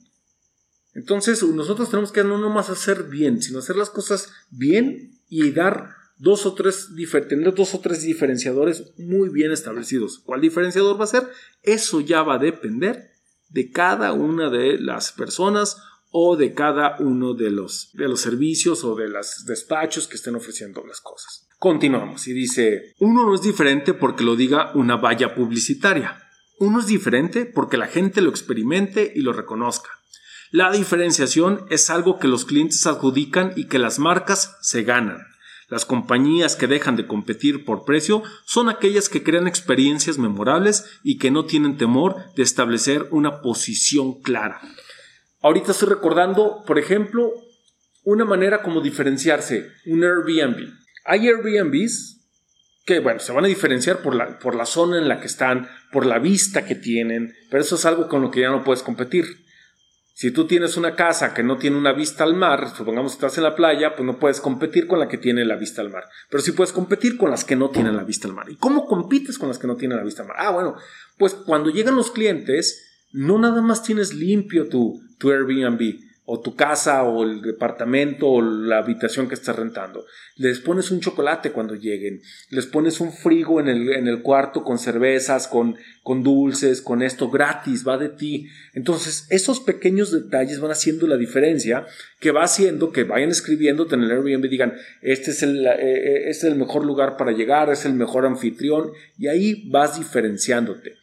[0.93, 5.95] Entonces, nosotros tenemos que no nomás hacer bien, sino hacer las cosas bien y dar
[6.17, 6.89] dos o tres,
[7.27, 10.19] tener dos o tres diferenciadores muy bien establecidos.
[10.19, 11.27] ¿Cuál diferenciador va a ser?
[11.63, 13.11] Eso ya va a depender
[13.49, 15.77] de cada una de las personas
[16.11, 20.35] o de cada uno de los, de los servicios o de los despachos que estén
[20.35, 21.47] ofreciendo las cosas.
[21.57, 26.21] Continuamos y dice, uno no es diferente porque lo diga una valla publicitaria.
[26.59, 29.89] Uno es diferente porque la gente lo experimente y lo reconozca.
[30.51, 35.25] La diferenciación es algo que los clientes adjudican y que las marcas se ganan.
[35.69, 41.19] Las compañías que dejan de competir por precio son aquellas que crean experiencias memorables y
[41.19, 44.59] que no tienen temor de establecer una posición clara.
[45.41, 47.31] Ahorita estoy recordando, por ejemplo,
[48.03, 50.67] una manera como diferenciarse, un Airbnb.
[51.05, 52.27] Hay Airbnbs
[52.85, 55.69] que, bueno, se van a diferenciar por la, por la zona en la que están,
[55.93, 58.83] por la vista que tienen, pero eso es algo con lo que ya no puedes
[58.83, 59.45] competir.
[60.21, 63.39] Si tú tienes una casa que no tiene una vista al mar, supongamos que estás
[63.39, 66.03] en la playa, pues no puedes competir con la que tiene la vista al mar.
[66.29, 68.47] Pero sí puedes competir con las que no tienen la vista al mar.
[68.47, 70.37] ¿Y cómo compites con las que no tienen la vista al mar?
[70.37, 70.75] Ah, bueno,
[71.17, 75.81] pues cuando llegan los clientes, no nada más tienes limpio tu, tu Airbnb
[76.33, 80.05] o tu casa o el departamento o la habitación que estás rentando.
[80.37, 84.63] Les pones un chocolate cuando lleguen, les pones un frigo en el, en el cuarto
[84.63, 88.47] con cervezas, con, con dulces, con esto gratis, va de ti.
[88.73, 91.85] Entonces, esos pequeños detalles van haciendo la diferencia
[92.21, 95.75] que va haciendo que vayan escribiéndote en el Airbnb y digan, este es el, eh,
[95.79, 99.99] eh, este es el mejor lugar para llegar, es el mejor anfitrión y ahí vas
[99.99, 100.95] diferenciándote.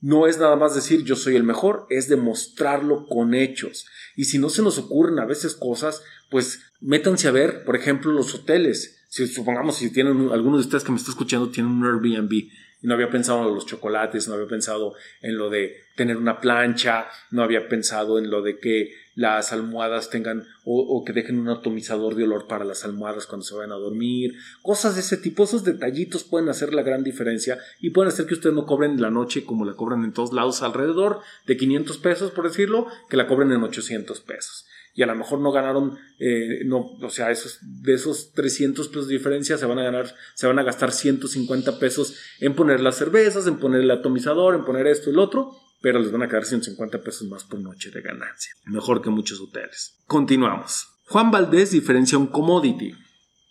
[0.00, 3.86] No es nada más decir yo soy el mejor, es demostrarlo con hechos.
[4.16, 8.12] Y si no se nos ocurren a veces cosas, pues métanse a ver, por ejemplo,
[8.12, 9.04] los hoteles.
[9.08, 12.86] Si supongamos si tienen algunos de ustedes que me está escuchando tienen un Airbnb y
[12.86, 17.08] no había pensado en los chocolates, no había pensado en lo de tener una plancha,
[17.30, 22.14] no había pensado en lo de que las almohadas tengan o, que dejen un atomizador
[22.14, 25.64] de olor para las almohadas cuando se vayan a dormir, cosas de ese tipo, esos
[25.64, 29.44] detallitos pueden hacer la gran diferencia y pueden hacer que ustedes no cobren la noche
[29.44, 33.50] como la cobran en todos lados alrededor de 500 pesos por decirlo, que la cobren
[33.50, 34.66] en 800 pesos.
[34.94, 39.08] Y a lo mejor no ganaron, eh, no, o sea, esos, de esos 300 pesos
[39.08, 42.96] de diferencia se van a ganar, se van a gastar 150 pesos en poner las
[42.96, 46.28] cervezas, en poner el atomizador, en poner esto y lo otro, pero les van a
[46.28, 48.52] quedar 150 pesos más por noche de ganancia.
[48.64, 49.98] Mejor que muchos hoteles.
[50.06, 50.88] Continuamos.
[51.06, 52.92] Juan Valdés diferencia un commodity.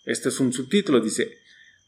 [0.04, 1.38] Este es un subtítulo, dice,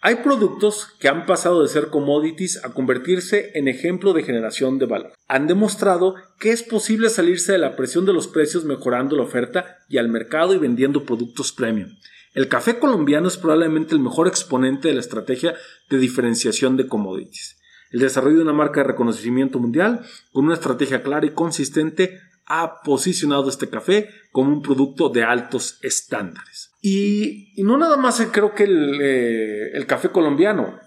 [0.02, 4.86] hay productos que han pasado de ser commodities a convertirse en ejemplo de generación de
[4.86, 5.12] valor.
[5.28, 9.76] Han demostrado que es posible salirse de la presión de los precios mejorando la oferta
[9.90, 11.90] y al mercado y vendiendo productos premium.
[12.32, 15.54] El café colombiano es probablemente el mejor exponente de la estrategia
[15.90, 17.59] de diferenciación de commodities.
[17.90, 20.00] El desarrollo de una marca de reconocimiento mundial
[20.32, 25.78] con una estrategia clara y consistente ha posicionado este café como un producto de altos
[25.82, 26.70] estándares.
[26.82, 30.80] Y, no nada más creo que el, eh, café colombiano,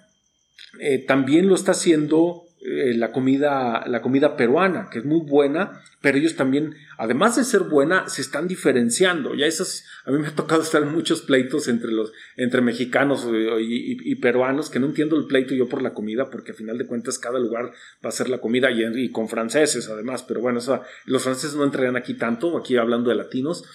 [0.80, 5.84] eh, también lo está haciendo eh, la, comida, la comida peruana, que es muy buena,
[5.99, 9.36] pero ellos también, además de ser buena, se están diferenciando.
[9.36, 13.28] Ya esas, a mí me ha tocado estar en muchos pleitos entre, los, entre mexicanos
[13.60, 16.88] y, peruanos, que no entiendo el pleito yo por la comida, porque a final de
[16.88, 17.73] cuentas cada lugar
[18.04, 20.62] va a ser la comida y, con franceses además, pero bueno,
[21.06, 23.65] los franceses no entrarían aquí tanto, aquí hablando de latinos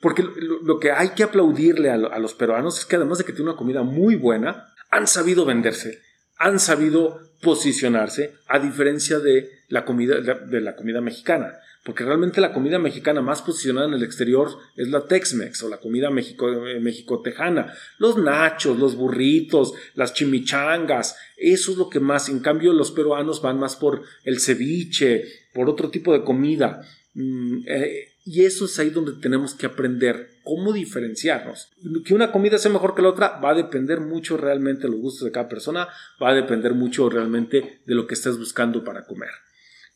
[0.00, 3.48] Porque lo, que hay que aplaudirle a, los peruanos es que además de que tienen
[3.48, 6.00] una comida muy buena, han sabido venderse,
[6.44, 11.54] han sabido posicionarse a diferencia de la comida, de la comida mexicana.
[11.82, 15.78] Porque realmente la comida mexicana más posicionada en el exterior es la Tex-Mex o la
[15.78, 22.28] comida México, tejana Los nachos, los burritos, las chimichangas, eso es lo que más.
[22.28, 26.82] En cambio, los peruanos van más por el ceviche, por otro tipo de comida.
[27.14, 31.72] Mm, eh, y eso es ahí donde tenemos que aprender cómo diferenciarnos.
[32.04, 35.00] Que una comida sea mejor que la otra va a depender mucho realmente de los
[35.00, 35.88] gustos de cada persona,
[36.22, 39.30] va a depender mucho realmente de lo que estés buscando para comer.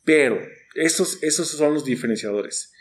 [0.03, 0.39] Pero
[0.75, 2.73] esos, esos son los diferenciadores.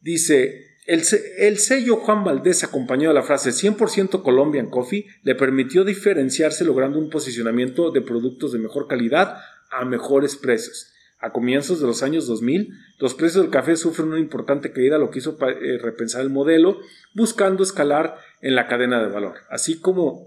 [0.00, 1.02] Dice, el,
[1.38, 6.98] el, sello Juan Valdés, acompañado de la frase 100% Colombian Coffee, le permitió diferenciarse logrando
[6.98, 9.36] un posicionamiento de productos de mejor calidad
[9.70, 10.92] a mejores precios.
[11.22, 15.10] A comienzos de los años 2000, los precios del café sufren una importante caída, lo
[15.10, 16.80] que hizo eh, repensar el modelo,
[17.14, 19.36] buscando escalar en la cadena de valor.
[19.48, 20.26] Así como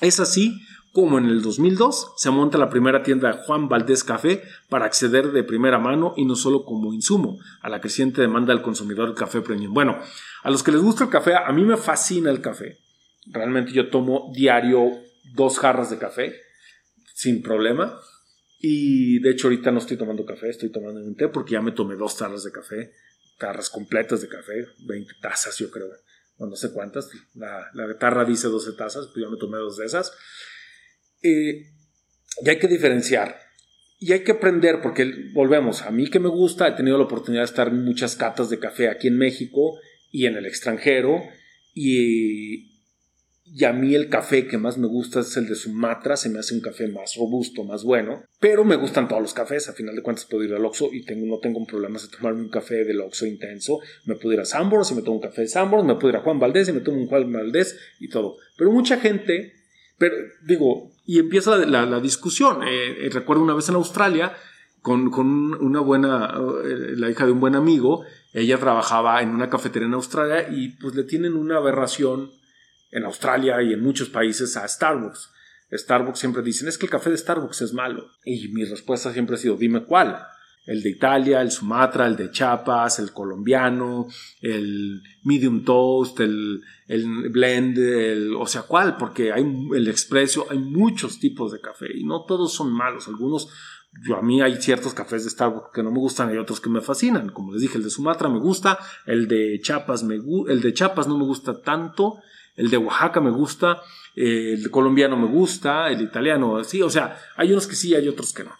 [0.00, 0.60] es así
[0.94, 5.42] como en el 2002 se monta la primera tienda Juan Valdés Café para acceder de
[5.42, 9.40] primera mano y no solo como insumo a la creciente demanda del consumidor del café
[9.40, 9.74] premium.
[9.74, 9.98] Bueno,
[10.42, 12.78] a los que les gusta el café, a mí me fascina el café.
[13.26, 14.92] Realmente yo tomo diario
[15.34, 16.32] dos jarras de café
[17.12, 17.98] sin problema.
[18.66, 21.72] Y de hecho ahorita no estoy tomando café, estoy tomando un té porque ya me
[21.72, 22.92] tomé dos tarras de café,
[23.38, 25.88] tarras completas de café, 20 tazas yo creo,
[26.38, 29.84] no sé cuántas, la, la tarra dice 12 tazas, pues yo me tomé dos de
[29.84, 30.12] esas.
[31.22, 31.74] Eh,
[32.42, 33.38] y hay que diferenciar.
[33.98, 37.42] Y hay que aprender, porque volvemos, a mí que me gusta, he tenido la oportunidad
[37.42, 39.78] de estar en muchas catas de café aquí en México
[40.10, 41.22] y en el extranjero.
[41.74, 42.73] Y,
[43.56, 46.40] y a mí el café que más me gusta es el de Sumatra, se me
[46.40, 48.24] hace un café más robusto, más bueno.
[48.40, 51.04] Pero me gustan todos los cafés, a final de cuentas puedo ir al Oxxo y
[51.04, 53.78] tengo, no tengo problemas de tomarme un café del Oxxo intenso.
[54.06, 56.16] Me puedo ir a Sambors y me tomo un café de Sambors, me puedo ir
[56.16, 58.38] a Juan Valdés y me tomo un Juan Valdés y todo.
[58.58, 59.52] Pero mucha gente,
[59.98, 62.64] pero digo, y empieza la, discusión.
[62.64, 64.32] Eh, eh, recuerdo una vez en Australia,
[64.82, 69.86] con, una buena, eh, la hija de un buen amigo, ella trabajaba en una cafetería
[69.86, 72.32] en Australia y pues le tienen una aberración
[72.94, 75.30] en Australia y en muchos países a Starbucks.
[75.70, 78.08] Starbucks siempre dicen, es que el café de Starbucks es malo.
[78.24, 80.26] Y mi respuesta siempre ha sido, dime cuál
[80.66, 84.06] el de Italia, el Sumatra, el de Chiapas, el colombiano,
[84.40, 86.62] el medium toast, el,
[87.30, 87.78] blend,
[88.38, 88.96] o sea, ¿cuál?
[88.96, 93.08] Porque hay el expreso, hay muchos tipos de café y no todos son malos.
[93.08, 93.48] Algunos,
[94.06, 96.70] yo a mí hay ciertos cafés de Starbucks que no me gustan y otros que
[96.70, 97.28] me fascinan.
[97.28, 101.06] Como les dije, el de Sumatra me gusta, el de Chiapas me el de Chiapas
[101.06, 102.20] no me gusta tanto,
[102.56, 103.82] el de Oaxaca me gusta,
[104.16, 108.32] el colombiano me gusta, el italiano, sí, o sea, hay unos que sí, hay otros
[108.32, 108.52] que no.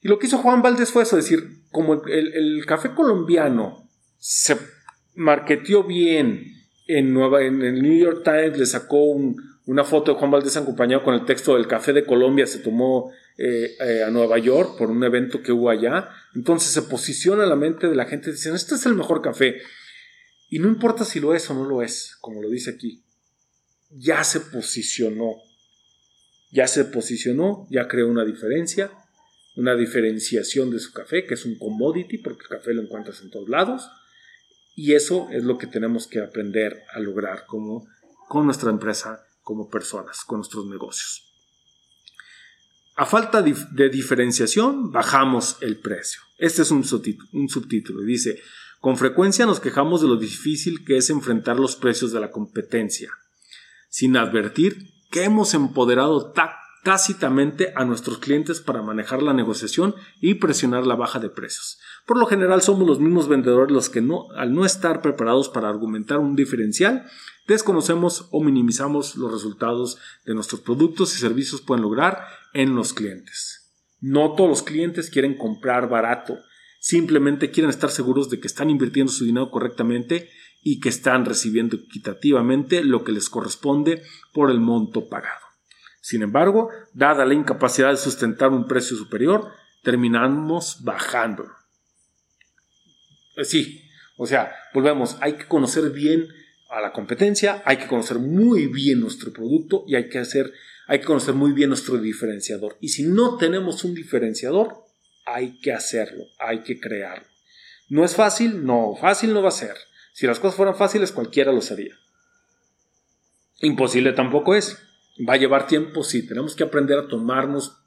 [0.00, 3.88] Y lo que hizo Juan Valdés fue eso, decir, como el, café colombiano
[4.18, 4.56] se
[5.14, 6.44] marketeó bien
[6.86, 9.12] en, Nueva, en el New York Times, le sacó
[9.66, 13.12] una foto de Juan Valdés acompañado con el texto del café de Colombia, se tomó
[13.36, 16.08] eh, eh, a Nueva York por un evento que hubo allá.
[16.34, 19.58] Entonces se posiciona la mente de la gente diciendo, este es el mejor café.
[20.48, 23.04] Y no importa si lo es o no lo es, como lo dice aquí,
[23.90, 25.36] ya se posicionó.
[26.50, 28.90] Ya se posicionó, ya creó una diferencia
[29.56, 33.30] una diferenciación de su café, que es un commodity, porque el café lo encuentras en
[33.30, 33.90] todos lados.
[34.74, 37.86] Y eso es lo que tenemos que aprender a lograr como,
[38.28, 41.26] con nuestra empresa, como personas, con nuestros negocios.
[42.96, 46.20] A falta de diferenciación, bajamos el precio.
[46.38, 48.02] Este es un subtítulo, un subtítulo.
[48.02, 48.40] Dice,
[48.80, 53.10] con frecuencia nos quejamos de lo difícil que es enfrentar los precios de la competencia,
[53.90, 56.32] sin advertir que hemos empoderado
[56.82, 61.78] tácitamente a nuestros clientes para manejar la negociación y presionar la baja de precios.
[62.06, 65.68] Por lo general somos los mismos vendedores los que no, al no estar preparados para
[65.68, 67.04] argumentar un diferencial,
[67.46, 72.24] desconocemos o minimizamos los resultados de nuestros productos y servicios pueden lograr
[72.54, 73.72] en los clientes.
[74.00, 76.38] No todos los clientes quieren comprar barato,
[76.78, 80.30] simplemente quieren estar seguros de que están invirtiendo su dinero correctamente
[80.62, 84.02] y que están recibiendo equitativamente lo que les corresponde
[84.32, 85.40] por el monto pagado.
[86.00, 89.52] Sin embargo, dada la incapacidad de sustentar un precio superior,
[89.82, 91.46] terminamos bajando.
[93.36, 93.82] Eh, sí,
[94.16, 96.28] o sea, volvemos, hay que conocer bien
[96.70, 100.52] a la competencia, hay que conocer muy bien nuestro producto y hay que hacer,
[100.86, 102.76] hay que conocer muy bien nuestro diferenciador.
[102.80, 104.84] Y si no tenemos un diferenciador,
[105.26, 107.26] hay que hacerlo, hay que crearlo.
[107.88, 108.64] ¿No es fácil?
[108.64, 109.74] No, fácil no va a ser.
[110.12, 111.96] Si las cosas fueran fáciles, cualquiera lo sería.
[113.60, 114.78] Imposible tampoco es.
[115.28, 117.80] Va a llevar tiempo, sí, tenemos que aprender a tomarnos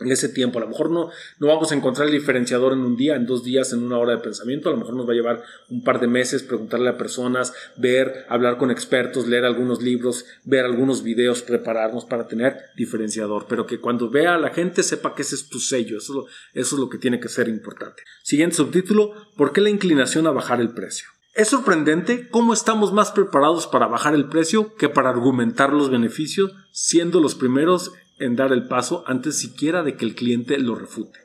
[0.00, 0.58] ese tiempo.
[0.58, 3.42] A lo mejor no, no vamos a encontrar el diferenciador en un día, en dos
[3.42, 4.68] días, en una hora de pensamiento.
[4.68, 8.26] A lo mejor nos va a llevar un par de meses preguntarle a personas, ver,
[8.28, 13.46] hablar con expertos, leer algunos libros, ver algunos videos, prepararnos para tener diferenciador.
[13.48, 15.98] Pero que cuando vea a la gente sepa que ese es tu sello.
[15.98, 18.02] Eso, eso es lo que tiene que ser importante.
[18.22, 21.08] Siguiente subtítulo, ¿por qué la inclinación a bajar el precio?
[21.36, 26.54] Es sorprendente cómo estamos más preparados para bajar el precio que para argumentar los beneficios,
[26.72, 31.18] siendo los primeros en dar el paso antes siquiera de que el cliente lo refute.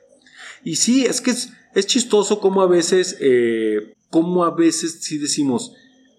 [0.64, 5.72] Y sí, es que es, chistoso como a veces, eh, como a veces si decimos,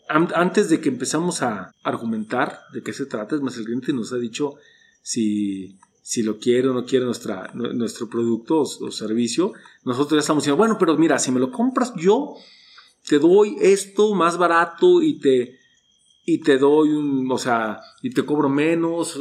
[0.10, 4.12] antes de que empezamos a argumentar de qué se trata, es más, el cliente nos
[4.12, 4.56] ha dicho
[5.04, 10.44] si, si lo quiere o no quiere nuestra, nuestro producto o, servicio, nosotros ya estamos
[10.44, 12.36] diciendo, bueno, pero mira, si me lo compras yo,
[13.08, 15.60] te doy esto más barato y te,
[16.26, 19.20] y te doy un, o sea, y te cobro menos,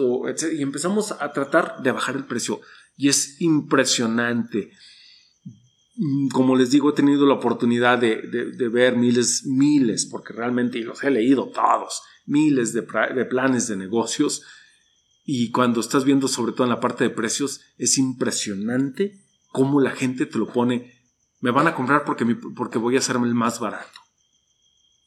[0.52, 2.60] y empezamos a tratar de bajar el precio.
[2.96, 4.70] Y es impresionante.
[5.96, 8.14] Mm, como les digo, he tenido la oportunidad de,
[8.68, 14.42] ver miles, miles, porque realmente los he leído todos, miles de, de planes de negocios.
[15.24, 19.90] Y cuando estás viendo sobre todo en la parte de precios, es impresionante cómo la
[19.90, 21.01] gente te lo pone.
[21.42, 22.24] Me van a comprar porque,
[22.56, 24.00] porque voy a hacerme el más barato.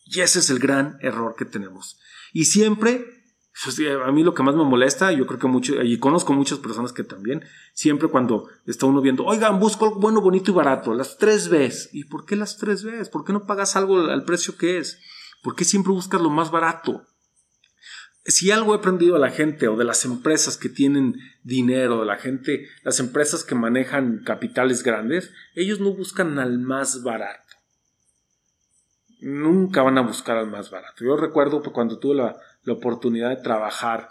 [0.06, 1.98] Y ese es el gran error que tenemos.
[2.34, 3.24] Y siempre,
[3.64, 6.60] pues, a mí lo que más me molesta, yo creo que mucho, y conozco muchas
[6.60, 10.94] personas que también, siempre cuando está uno viendo, oigan, busco algo bueno, bonito y barato,
[10.94, 11.90] las tres veces.
[11.94, 13.10] ¿Y por qué las tres veces?
[13.10, 15.00] ¿Por qué no pagas algo al precio que es?
[15.42, 17.08] ¿Por qué siempre buscas lo más barato?
[18.26, 22.06] Si algo he aprendido a la gente o de las empresas que tienen dinero, de
[22.08, 27.46] la gente, las empresas que manejan capitales grandes, ellos no buscan al más barato
[29.26, 31.04] nunca van a buscar al más barato.
[31.04, 34.10] Yo recuerdo cuando tuve la, oportunidad de trabajar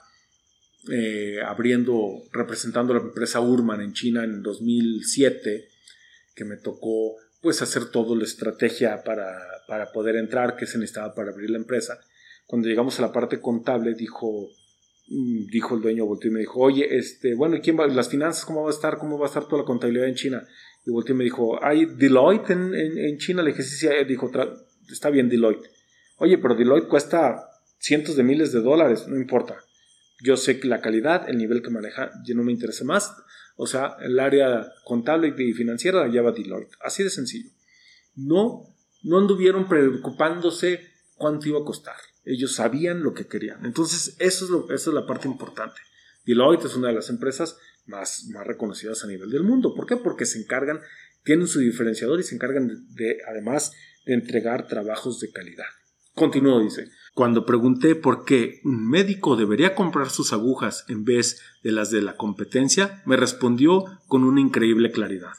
[0.93, 5.69] eh, abriendo, representando la empresa Urman en China en 2007,
[6.37, 9.37] que me tocó pues hacer toda la estrategia para,
[9.67, 12.01] para, poder entrar, que se necesitaba para abrir la empresa.
[12.47, 14.49] Cuando llegamos a la parte contable, dijo,
[15.09, 18.09] mm, dijo el dueño, volteó y me dijo, oye, este, bueno, ¿y quién va, las
[18.09, 20.47] finanzas, cómo va a estar, cómo va a estar toda la contabilidad en China?
[20.87, 23.43] Y volteó me dijo, ¿hay Deloitte en, en, China?
[23.43, 24.31] Le dije, dijo,
[24.91, 25.71] está bien Deloitte.
[26.19, 29.57] Oye, pero Deloitte cuesta cientos de miles de dólares, no importa.
[30.23, 33.15] Yo sé que la calidad, el nivel que maneja, ya no me interesa más.
[33.57, 36.77] O sea, el área contable y financiera la lleva Deloitte.
[36.81, 37.51] Así de sencillo.
[38.17, 40.81] No, no anduvieron preocupándose
[41.17, 41.97] cuánto iba a costar.
[42.25, 43.65] Ellos sabían lo que querían.
[43.65, 45.81] Entonces, eso es, eso es la parte importante.
[46.27, 49.75] Deloitte es una de las empresas más, reconocidas a nivel del mundo.
[49.75, 49.97] ¿Por qué?
[49.97, 50.81] Porque se encargan,
[51.23, 53.73] tienen su diferenciador y se encargan de además,
[54.07, 55.67] de entregar trabajos de calidad.
[56.15, 61.73] Continuó, dice, cuando pregunté por qué un médico debería comprar sus agujas en vez de
[61.73, 65.33] las de la competencia, me respondió con una increíble claridad.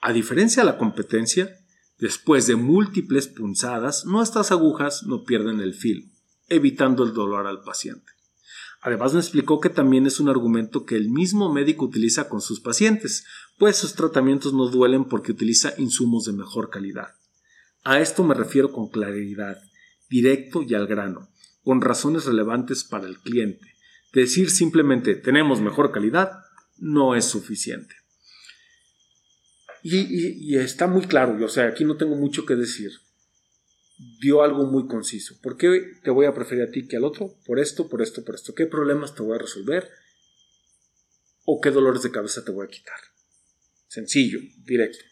[0.00, 1.59] A diferencia de la competencia,
[2.00, 6.06] después de múltiples punzadas, nuestras agujas no pierden el filo,
[6.48, 8.12] evitando el dolor al paciente.
[8.82, 12.60] Además me explicó que también es un argumento que el mismo médico utiliza con sus
[12.60, 13.26] pacientes,
[13.58, 17.08] pues sus tratamientos no duelen porque utiliza insumos de mejor calidad.
[17.84, 19.58] A esto me refiero con claridad,
[20.08, 21.28] directo y al grano,
[21.62, 23.74] con razones relevantes para el cliente.
[24.14, 26.32] Decir simplemente tenemos mejor calidad
[26.78, 27.99] no es suficiente.
[29.82, 32.92] Y, está muy claro, o sea, aquí no tengo mucho que decir.
[34.20, 35.34] Dio algo muy conciso.
[35.42, 37.34] ¿Por qué te voy a preferir a ti que al otro?
[37.44, 38.54] Por esto, por esto, por esto.
[38.54, 39.88] ¿Qué problemas te voy a resolver?
[41.44, 42.98] ¿O qué dolores de cabeza te voy a quitar?
[43.88, 45.04] Sencillo, directo.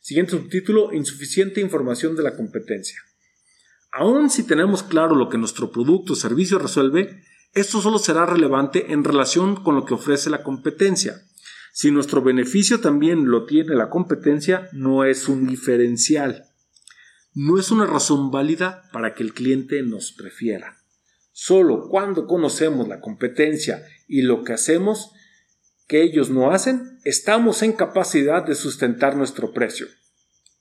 [0.00, 2.98] Siguiente subtítulo, insuficiente información de la competencia.
[3.92, 7.22] Aun si tenemos claro lo que nuestro producto o servicio resuelve,
[7.52, 11.22] esto solo será relevante en relación con lo que ofrece la competencia.
[11.72, 16.46] Si nuestro beneficio también lo tiene la competencia, no es un diferencial.
[17.32, 20.78] No es una razón válida para que el cliente nos prefiera.
[21.32, 25.12] Solo cuando conocemos la competencia y lo que hacemos
[25.86, 29.86] que ellos no hacen, estamos en capacidad de sustentar nuestro precio.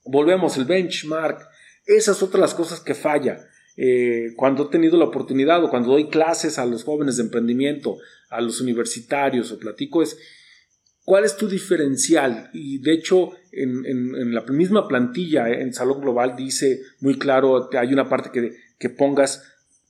[0.05, 1.47] Volvemos, el benchmark,
[1.85, 3.47] esas otras las cosas que falla.
[3.77, 7.97] Eh, cuando he tenido la oportunidad o cuando doy clases a los jóvenes de emprendimiento,
[8.29, 10.17] a los universitarios o platico es,
[11.09, 12.51] ¿cuál es tu diferencial?
[12.53, 17.91] Y de hecho, en, la misma plantilla, eh, en Salón Global, dice muy claro, hay
[17.91, 19.41] una parte que, que pongas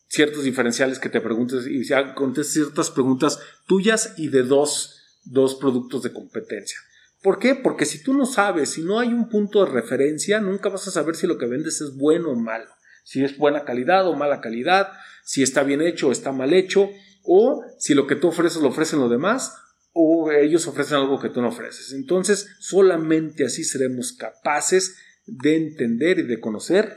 [0.08, 4.96] ciertos diferenciales que te preguntes y contestes ciertas preguntas tuyas y de dos
[5.26, 6.78] dos productos de competencia.
[7.22, 7.54] ¿Por qué?
[7.54, 10.92] Porque si tú no sabes, si no hay un punto de referencia, nunca vas a
[10.92, 12.72] saber si lo que vendes es bueno o malo,
[13.04, 14.94] si es buena calidad o mala calidad,
[15.26, 16.90] si está bien hecho o está mal hecho,
[17.24, 19.54] o si lo que tú ofreces lo ofrecen los demás,
[20.02, 21.92] o ellos ofrecen algo que tú no ofreces.
[21.92, 24.96] Entonces, solamente así seremos capaces
[25.26, 26.96] de entender y de conocer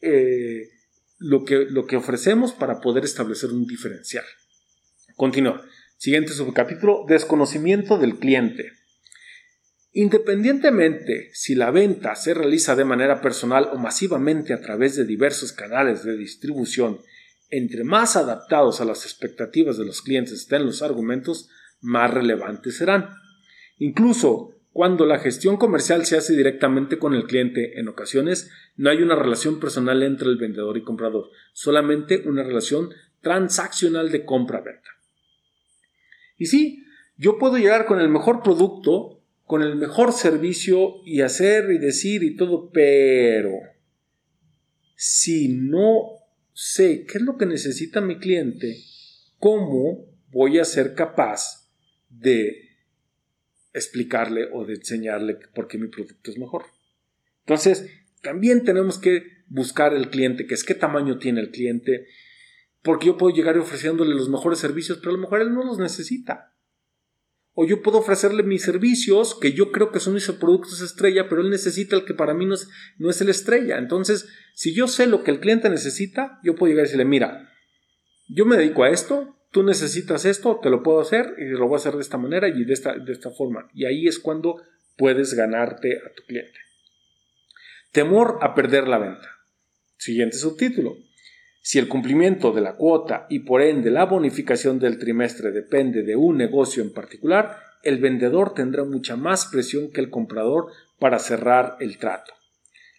[0.00, 0.70] eh,
[1.18, 4.24] lo, que, lo que ofrecemos para poder establecer un diferencial.
[5.14, 5.64] Continúa.
[5.96, 8.72] Siguiente subcapítulo, desconocimiento del cliente.
[9.92, 15.52] Independientemente si la venta se realiza de manera personal o masivamente a través de diversos
[15.52, 16.98] canales de distribución,
[17.50, 21.48] entre más adaptados a las expectativas de los clientes estén los argumentos,
[21.84, 23.10] más relevantes serán.
[23.78, 29.02] Incluso cuando la gestión comercial se hace directamente con el cliente, en ocasiones no hay
[29.02, 34.90] una relación personal entre el vendedor y comprador, solamente una relación transaccional de compra-venta.
[36.36, 36.84] Y sí,
[37.16, 42.24] yo puedo llegar con el mejor producto, con el mejor servicio y hacer y decir
[42.24, 43.52] y todo, pero
[44.96, 46.02] si no
[46.52, 48.76] sé qué es lo que necesita mi cliente,
[49.38, 51.63] ¿cómo voy a ser capaz
[52.20, 52.70] de
[53.72, 56.64] explicarle o de enseñarle por qué mi producto es mejor.
[57.40, 57.90] Entonces,
[58.22, 62.06] también tenemos que buscar el cliente, que es qué tamaño tiene el cliente,
[62.82, 65.78] porque yo puedo llegar ofreciéndole los mejores servicios, pero a lo mejor él no los
[65.78, 66.54] necesita.
[67.52, 71.40] O yo puedo ofrecerle mis servicios, que yo creo que son mis productos estrella, pero
[71.40, 73.78] él necesita el que para mí no es, no es el estrella.
[73.78, 77.52] Entonces, si yo sé lo que el cliente necesita, yo puedo llegar y decirle, mira,
[78.28, 81.74] yo me dedico a esto, tú necesitas esto, te lo puedo hacer y lo voy
[81.74, 83.70] a hacer de esta manera y de esta, de esta forma.
[83.72, 84.60] Y ahí es cuando
[84.96, 86.58] puedes ganarte a tu cliente.
[87.92, 89.28] Temor a perder la venta.
[89.96, 90.96] Siguiente subtítulo.
[91.62, 96.16] Si el cumplimiento de la cuota y por ende la bonificación del trimestre depende de
[96.16, 101.76] un negocio en particular, el vendedor tendrá mucha más presión que el comprador para cerrar
[101.78, 102.34] el trato,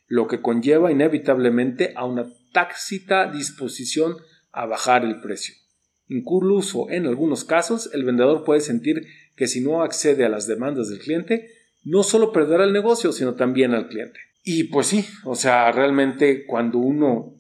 [0.08, 4.16] lo que conlleva inevitablemente a una tácita disposición
[4.54, 5.65] a bajar el precio.
[6.08, 10.90] Incluso en algunos casos, el vendedor puede sentir que si no accede a las demandas
[10.90, 11.50] del cliente,
[11.84, 14.20] no solo perderá el negocio, sino también al cliente.
[14.44, 17.36] Y pues sí, o sea, realmente cuando uno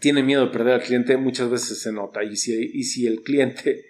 [0.00, 2.22] tiene miedo de perder al cliente, muchas veces se nota.
[2.22, 3.84] Y si, y si el cliente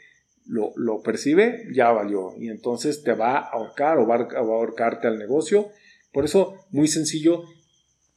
[0.46, 2.34] lo, lo, percibe, ya valió.
[2.38, 5.68] Y entonces te va a ahorcar o va a ahorcarte al negocio.
[6.12, 7.44] Por eso, muy sencillo,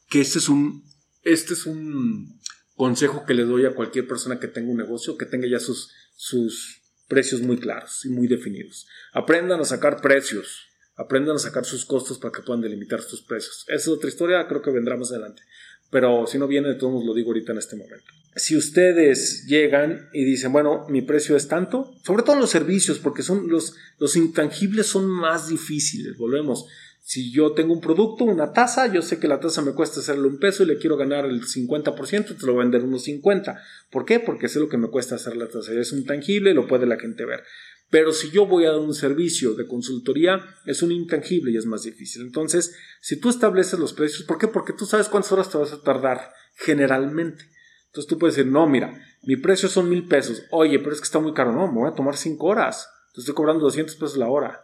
[0.09, 0.83] que este es un,
[1.23, 2.39] este es un
[2.81, 5.91] consejo que le doy a cualquier persona que tenga un negocio, que tenga ya sus,
[6.15, 8.87] sus precios muy claros y muy definidos.
[9.13, 10.65] Aprendan a sacar precios,
[10.95, 13.65] aprendan a sacar sus costos para que puedan delimitar sus precios.
[13.67, 15.43] Esa es otra historia, creo que vendrá más adelante.
[15.91, 18.11] Pero si no viene, de todos lo digo ahorita en este momento.
[18.35, 23.21] Si ustedes llegan y dicen, bueno, mi precio es tanto, sobre todo los servicios, porque
[23.21, 26.65] son los, los intangibles son más difíciles, volvemos.
[27.03, 30.27] Si yo tengo un producto, una tasa, yo sé que la tasa me cuesta hacerle
[30.27, 33.61] un peso y le quiero ganar el 50%, te lo voy a vender unos 50.
[33.89, 34.19] ¿Por qué?
[34.19, 35.73] Porque sé lo que me cuesta hacer la tasa.
[35.73, 37.43] Es un tangible lo puede la gente ver.
[37.89, 41.65] Pero si yo voy a dar un servicio de consultoría, es un intangible y es
[41.65, 42.21] más difícil.
[42.21, 44.47] Entonces, si tú estableces los precios, ¿por qué?
[44.47, 47.49] Porque tú sabes cuántas horas te vas a tardar generalmente.
[47.87, 48.93] Entonces tú puedes decir, no, mira,
[49.23, 50.43] mi precio son mil pesos.
[50.51, 51.51] Oye, pero es que está muy caro.
[51.51, 52.89] No, me voy a tomar cinco horas.
[53.13, 54.63] Te estoy cobrando 200 pesos la hora.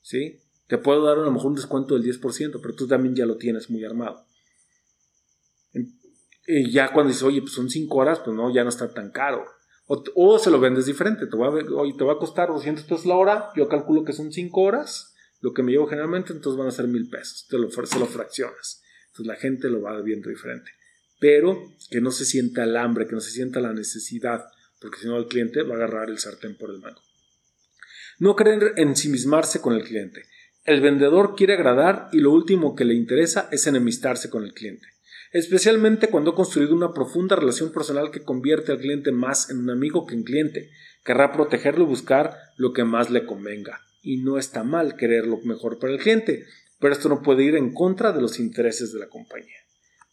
[0.00, 0.40] ¿Sí?
[0.68, 3.36] Te puedo dar a lo mejor un descuento del 10%, pero tú también ya lo
[3.36, 4.26] tienes muy armado.
[6.46, 9.10] Y ya cuando dices, oye, pues son 5 horas, pues no, ya no está tan
[9.10, 9.44] caro.
[9.86, 14.04] O, se lo vendes diferente, te va, a, costar 200 pesos la hora, yo calculo
[14.04, 17.46] que son 5 horas, lo que me llevo generalmente, entonces van a ser 1000 pesos,
[17.48, 18.82] te lo, fraccionas.
[19.06, 20.70] Entonces la gente lo va viendo diferente.
[21.18, 24.44] Pero que no se sienta el hambre, que no se sienta la necesidad,
[24.78, 27.00] porque si no el cliente va a agarrar el sartén por el mango.
[28.18, 30.24] No querer ensimismarse con el cliente.
[30.68, 34.86] El vendedor quiere agradar y lo último que le interesa es enemistarse con el cliente,
[35.32, 39.70] especialmente cuando ha construido una profunda relación personal que convierte al cliente más en un
[39.70, 40.68] amigo que en cliente.
[41.06, 43.80] Querrá protegerlo y buscar lo que más le convenga.
[44.02, 46.44] Y no está mal querer lo mejor para el cliente,
[46.78, 49.56] pero esto no puede ir en contra de los intereses de la compañía.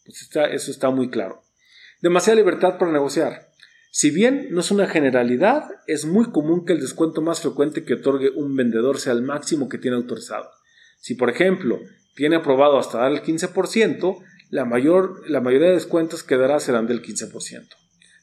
[0.06, 1.42] Pues eso está muy claro.
[2.00, 3.50] Demasiada libertad para negociar.
[3.90, 7.94] Si bien no es una generalidad, es muy común que el descuento más frecuente que
[7.94, 10.50] otorgue un vendedor sea el máximo que tiene autorizado.
[10.98, 11.80] Si, por ejemplo,
[12.14, 14.18] tiene aprobado hasta dar el 15%,
[14.50, 17.68] la, mayor, la mayoría de descuentos que dará serán del 15%.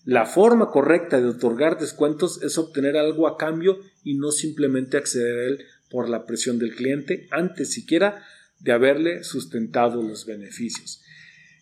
[0.05, 5.39] La forma correcta de otorgar descuentos es obtener algo a cambio y no simplemente acceder
[5.39, 8.25] a él por la presión del cliente antes siquiera
[8.59, 11.02] de haberle sustentado los beneficios.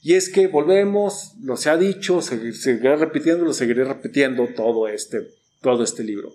[0.02, 5.30] Y es que volvemos, lo se ha dicho, seguiré repitiendo, lo seguiré repitiendo todo este,
[5.62, 6.34] todo este libro.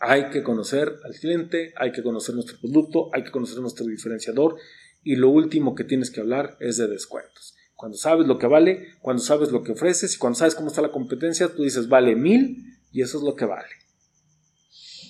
[0.00, 4.56] Hay que conocer al cliente, hay que conocer nuestro producto, hay que conocer nuestro diferenciador
[5.02, 7.54] y lo último que tienes que hablar es de descuentos.
[7.74, 10.82] Cuando sabes lo que vale, cuando sabes lo que ofreces y cuando sabes cómo está
[10.82, 13.68] la competencia, tú dices vale mil y eso es lo que vale.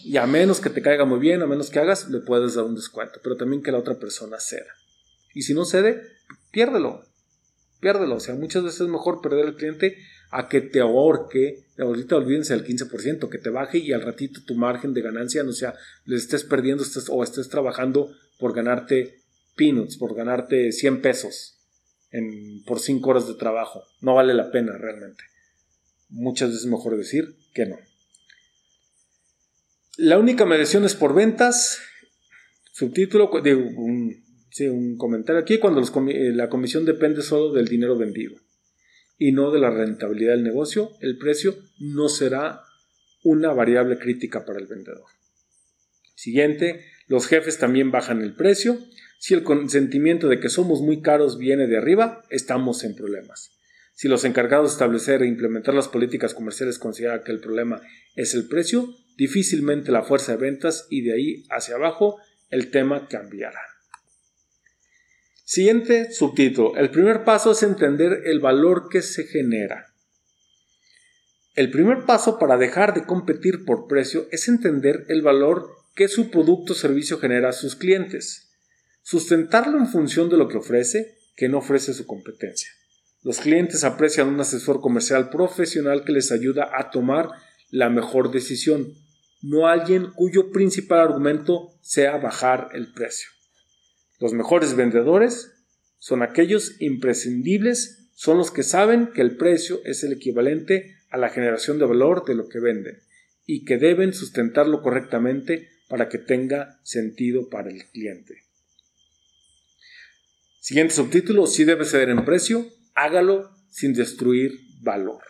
[0.04, 2.64] Y a menos que te caiga muy bien, a menos que hagas, le puedes dar
[2.64, 4.72] un descuento, pero también que la otra persona ceda.
[5.34, 6.02] Y si no cede,
[6.52, 7.07] piérdelo.
[7.81, 8.16] Piérdelo.
[8.16, 9.97] O sea, muchas veces es mejor perder al cliente
[10.31, 14.55] a que te ahorque, ahorita olvídense del 15%, que te baje y al ratito tu
[14.55, 15.74] margen de ganancia no sea,
[16.05, 19.22] le estés perdiendo estés, o estés trabajando por ganarte
[19.57, 21.59] peanuts, por ganarte 100 pesos
[22.11, 23.85] en, por 5 horas de trabajo.
[24.01, 25.24] No vale la pena realmente.
[26.11, 27.79] Muchas veces es mejor decir que no.
[29.97, 31.81] La única medición es por ventas.
[32.72, 34.24] Subtítulo, de un,
[34.66, 38.36] un comentario aquí, cuando eh, la comisión depende solo del dinero vendido
[39.18, 42.62] y no de la rentabilidad del negocio, el precio no será
[43.22, 45.06] una variable crítica para el vendedor.
[46.14, 48.78] Siguiente, los jefes también bajan el precio.
[49.18, 53.52] Si el consentimiento de que somos muy caros viene de arriba, estamos en problemas.
[53.94, 57.80] Si los encargados de establecer e implementar las políticas comerciales consideran que el problema
[58.14, 62.18] es el precio, difícilmente la fuerza de ventas y de ahí hacia abajo
[62.50, 63.61] el tema cambiará.
[65.51, 66.76] Siguiente subtítulo.
[66.76, 69.94] El primer paso es entender el valor que se genera.
[71.55, 76.30] El primer paso para dejar de competir por precio es entender el valor que su
[76.30, 78.51] producto o servicio genera a sus clientes.
[79.03, 82.68] Sustentarlo en función de lo que ofrece, que no ofrece su competencia.
[83.22, 87.30] Los clientes aprecian un asesor comercial profesional que les ayuda a tomar
[87.70, 88.92] la mejor decisión,
[89.40, 93.38] no alguien cuyo principal argumento sea bajar el precio.
[94.19, 95.53] Los mejores vendedores
[95.99, 101.29] son aquellos imprescindibles, son los que saben que el precio es el equivalente a la
[101.29, 102.99] generación de valor de lo que venden
[103.47, 108.45] y que deben sustentarlo correctamente para que tenga sentido para el cliente.
[110.61, 114.53] Siguiente subtítulo, si debe ceder en precio, hágalo sin destruir
[114.83, 115.23] valor.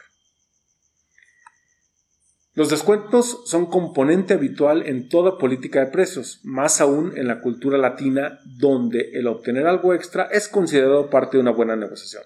[2.59, 7.78] Los descuentos son componente habitual en toda política de precios, más aún en la cultura
[7.78, 12.24] latina, donde el obtener algo extra es considerado parte de una buena negociación.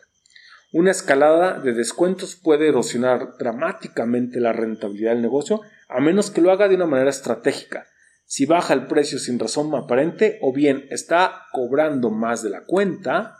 [0.72, 5.61] Una escalada de descuentos puede erosionar dramáticamente la rentabilidad del negocio,
[5.91, 7.87] a menos que lo haga de una manera estratégica.
[8.24, 13.37] Si baja el precio sin razón aparente, o bien está cobrando más de la cuenta,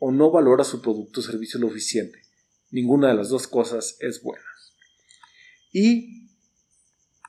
[0.00, 2.18] o no valora su producto o servicio lo suficiente.
[2.72, 4.51] Ninguna de las dos cosas es buena.
[5.72, 6.28] Y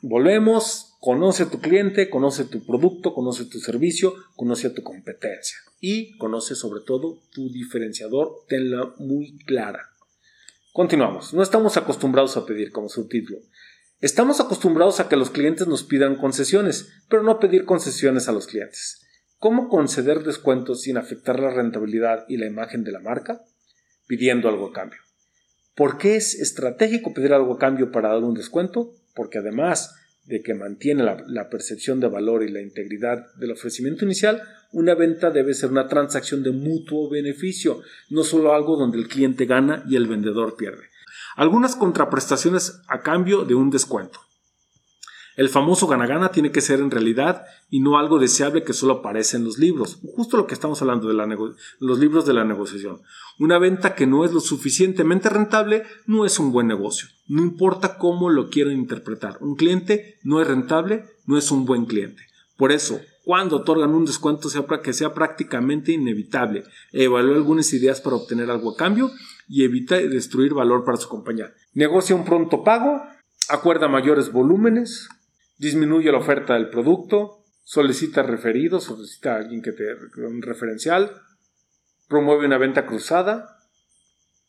[0.02, 5.58] volvemos, conoce a tu cliente, conoce tu producto, conoce tu servicio, conoce a tu competencia
[5.80, 9.90] y conoce sobre todo tu diferenciador, tenla muy clara.
[10.74, 13.40] Continuamos, no estamos acostumbrados a pedir como subtítulo.
[14.00, 18.48] Estamos acostumbrados a que los clientes nos pidan concesiones, pero no pedir concesiones a los
[18.48, 19.02] clientes.
[19.38, 23.44] ¿Cómo conceder descuentos sin afectar la rentabilidad y la imagen de la marca?
[24.08, 25.03] Pidiendo algo a cambio.
[25.76, 28.94] ¿Por qué es estratégico pedir algo a cambio para dar un descuento?
[29.16, 29.96] Porque además
[30.26, 35.32] de que mantiene la, percepción de valor y la integridad del ofrecimiento inicial, una venta
[35.32, 39.96] debe ser una transacción de mutuo beneficio, no solo algo donde el cliente gana y
[39.96, 40.84] el vendedor pierde.
[41.36, 44.20] Algunas contraprestaciones a cambio de un descuento.
[45.36, 49.38] El famoso gana-gana tiene que ser en realidad y no algo deseable que solo aparece
[49.38, 50.00] en los libros.
[50.16, 51.14] Justo lo que estamos hablando de
[51.80, 53.02] los libros de la negociación.
[53.40, 57.08] Una venta que no es lo suficientemente rentable no es un buen negocio.
[57.28, 59.38] No importa cómo lo quieran interpretar.
[59.42, 62.24] Un cliente no es rentable, no es un buen cliente.
[62.56, 68.18] Por eso, cuando otorgan un descuento sea que sea prácticamente inevitable, evalúe algunas ideas para
[68.18, 69.10] obtener algo a cambio
[69.48, 71.54] y evita destruir valor para su compañía.
[71.74, 73.02] Negocia un pronto pago,
[73.50, 75.10] acuerda mayores volúmenes,
[75.58, 79.84] disminuye la oferta del producto, solicita referidos, solicita a alguien que te
[80.18, 81.12] un referencial,
[82.08, 83.58] promueve una venta cruzada,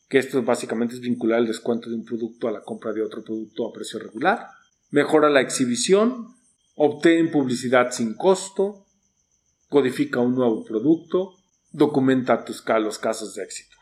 [0.09, 3.23] que esto básicamente es vincular el descuento de un producto a la compra de otro
[3.23, 4.49] producto a precio regular,
[4.91, 6.35] mejora la exhibición,
[6.75, 8.85] obtiene publicidad sin costo,
[9.69, 11.35] codifica un nuevo producto,
[11.71, 13.74] documenta tus, los casos de éxito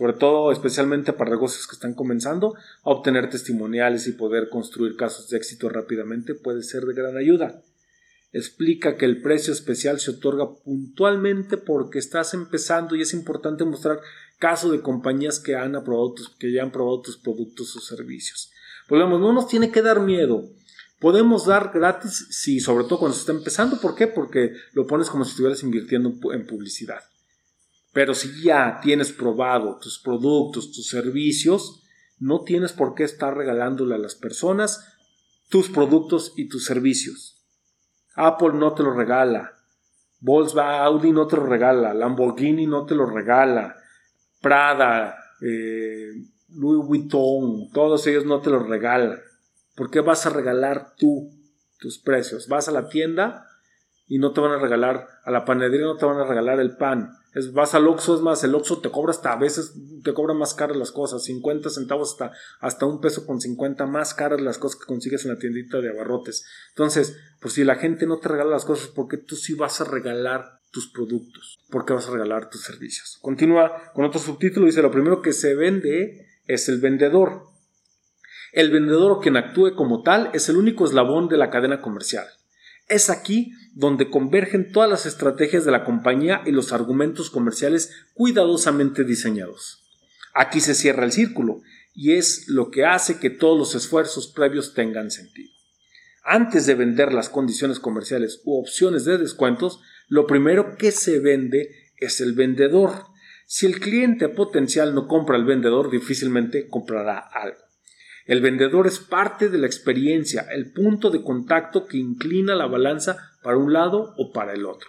[0.00, 5.36] sobre todo especialmente para negocios que están comenzando, obtener testimoniales y poder construir casos de
[5.36, 7.62] éxito rápidamente puede ser de gran ayuda.
[8.32, 14.00] Explica que el precio especial se otorga puntualmente porque estás empezando y es importante mostrar
[14.38, 18.50] casos de compañías que han aprobado tus, que ya han probado tus productos o servicios.
[18.88, 20.48] Volvemos, no nos tiene que dar miedo.
[20.98, 23.78] Podemos dar gratis, sí, sobre todo cuando se está empezando.
[23.78, 24.06] ¿Por qué?
[24.06, 27.00] Porque lo pones como si estuvieras invirtiendo en publicidad.
[27.92, 31.82] Pero si ya tienes probado tus productos, tus servicios,
[32.18, 34.96] no tienes por qué estar regalándole a las personas
[35.48, 37.42] tus productos y tus servicios.
[38.14, 39.56] Apple no te lo regala.
[40.20, 41.94] Volkswagen, Audi no te lo regala.
[41.94, 43.76] Lamborghini no te lo regala.
[44.40, 46.12] Prada, eh,
[46.50, 49.18] Louis Vuitton, todos ellos no te lo regalan.
[49.74, 51.40] ¿Por qué vas a regalar tú
[51.80, 52.46] tus precios.
[52.46, 53.46] Vas a la tienda
[54.06, 56.76] y no te van a regalar, a la panadería no te van a regalar el
[56.76, 57.16] pan.
[57.34, 60.34] Es, vas al Oxxo, es más, el Oxxo te cobra hasta, a veces te cobra
[60.34, 64.58] más caras las cosas, 50 centavos hasta, hasta un peso con 50 más caras las
[64.58, 66.44] cosas que consigues en la tiendita de abarrotes.
[66.70, 69.84] Entonces, pues si la gente no te regala las cosas, porque tú sí vas a
[69.84, 71.60] regalar tus productos?
[71.70, 73.18] porque vas a regalar tus servicios?
[73.22, 77.44] Continúa con otro subtítulo, dice, lo primero que se vende es el vendedor.
[78.52, 82.26] El vendedor o quien actúe como tal es el único eslabón de la cadena comercial.
[82.88, 89.04] Es aquí donde convergen todas las estrategias de la compañía y los argumentos comerciales cuidadosamente
[89.04, 89.84] diseñados.
[90.34, 91.60] Aquí se cierra el círculo
[91.94, 95.50] y es lo que hace que todos los esfuerzos previos tengan sentido.
[96.24, 101.70] Antes de vender las condiciones comerciales u opciones de descuentos, lo primero que se vende
[101.96, 103.06] es el vendedor.
[103.46, 107.58] Si el cliente potencial no compra al vendedor, difícilmente comprará algo.
[108.26, 113.29] El vendedor es parte de la experiencia, el punto de contacto que inclina la balanza
[113.42, 114.88] para un lado o para el otro.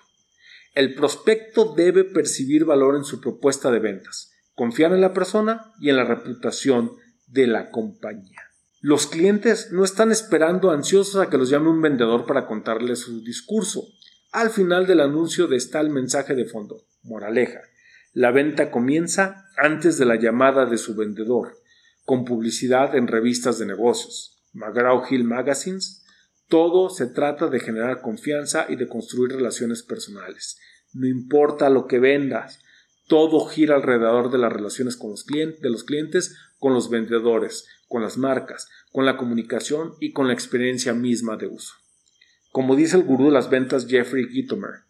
[0.74, 5.90] El prospecto debe percibir valor en su propuesta de ventas, confiar en la persona y
[5.90, 6.94] en la reputación
[7.28, 8.42] de la compañía.
[8.80, 13.24] Los clientes no están esperando ansiosos a que los llame un vendedor para contarles su
[13.24, 13.84] discurso.
[14.32, 16.84] Al final del anuncio está el mensaje de fondo.
[17.04, 17.62] Moraleja.
[18.14, 21.62] La venta comienza antes de la llamada de su vendedor
[22.06, 26.01] con publicidad en revistas de negocios, McGraw Hill Magazines,
[26.52, 30.60] todo se trata de generar confianza y de construir relaciones personales.
[30.92, 32.60] No importa lo que vendas,
[33.08, 37.70] todo gira alrededor de las relaciones con los clientes, de los clientes, con los vendedores,
[37.88, 41.74] con las marcas, con la comunicación y con la experiencia misma de uso.
[42.52, 44.82] Como dice el gurú de las ventas Jeffrey Gitomer,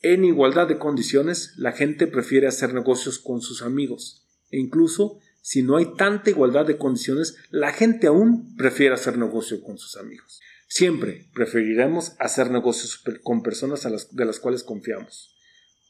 [0.00, 5.62] en igualdad de condiciones, la gente prefiere hacer negocios con sus amigos e incluso si
[5.62, 10.40] no hay tanta igualdad de condiciones, la gente aún prefiere hacer negocio con sus amigos.
[10.68, 15.34] Siempre preferiremos hacer negocios con personas de las cuales confiamos.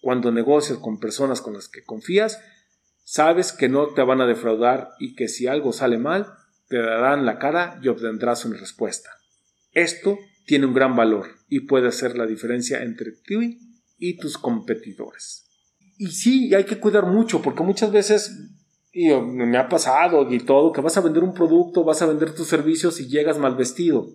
[0.01, 2.41] Cuando negocias con personas con las que confías,
[3.03, 6.33] sabes que no te van a defraudar y que si algo sale mal,
[6.69, 9.11] te darán la cara y obtendrás una respuesta.
[9.73, 10.17] Esto
[10.47, 13.59] tiene un gran valor y puede hacer la diferencia entre ti
[13.99, 15.45] y tus competidores.
[15.97, 18.33] Y sí, hay que cuidar mucho porque muchas veces
[18.93, 22.35] y me ha pasado y todo, que vas a vender un producto, vas a vender
[22.35, 24.09] tus servicios y llegas mal vestido.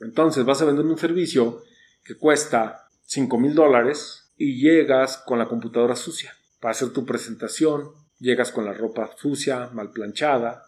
[0.00, 1.62] Entonces vas a vender un servicio
[2.04, 7.90] que cuesta 5 mil dólares y llegas con la computadora sucia para hacer tu presentación,
[8.18, 10.64] llegas con la ropa sucia, mal planchada,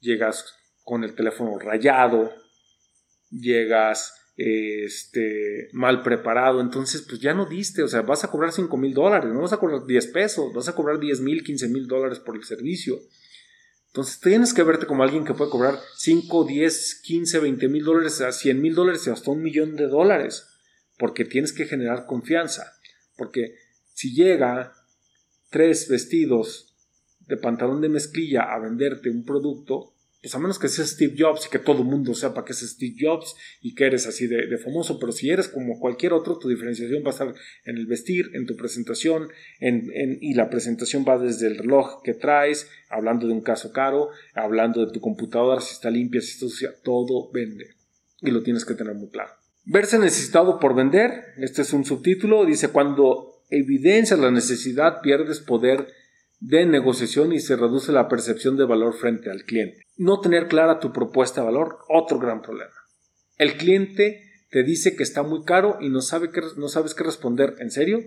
[0.00, 2.32] llegas con el teléfono rayado,
[3.30, 8.76] llegas este, mal preparado, entonces pues ya no diste, o sea, vas a cobrar 5
[8.76, 11.86] mil dólares, no vas a cobrar 10 pesos, vas a cobrar 10 mil, 15 mil
[11.86, 13.00] dólares por el servicio.
[13.94, 18.20] Entonces tienes que verte como alguien que puede cobrar 5, 10, 15, 20 mil dólares,
[18.22, 20.48] a 100 mil dólares y hasta un millón de dólares,
[20.98, 22.72] porque tienes que generar confianza,
[23.16, 23.54] porque
[23.92, 24.74] si llega
[25.48, 26.74] tres vestidos
[27.20, 29.93] de pantalón de mezclilla a venderte un producto,
[30.24, 32.60] pues a menos que seas Steve Jobs y que todo el mundo sepa que es
[32.60, 36.48] Steve Jobs y que eres así de, famoso, pero si eres como cualquier otro, tu
[36.48, 37.34] diferenciación va a estar
[37.66, 39.28] en el vestir, en tu presentación,
[39.60, 39.86] en,
[40.22, 44.86] y la presentación va desde el reloj que traes, hablando de un caso caro, hablando
[44.86, 47.74] de tu computadora, si está limpia, si está sucia, todo vende.
[48.22, 49.32] Y lo tienes que tener muy claro.
[49.66, 55.86] Verse necesitado por vender, este es un subtítulo, dice cuando evidencias la necesidad pierdes poder
[56.46, 59.86] de negociación y se reduce la percepción de valor frente al cliente.
[59.96, 62.74] No tener clara tu propuesta de valor, otro gran problema.
[63.38, 66.00] El cliente te dice que está muy caro y no,
[66.56, 67.56] no sabes qué responder.
[67.60, 68.00] ¿En serio?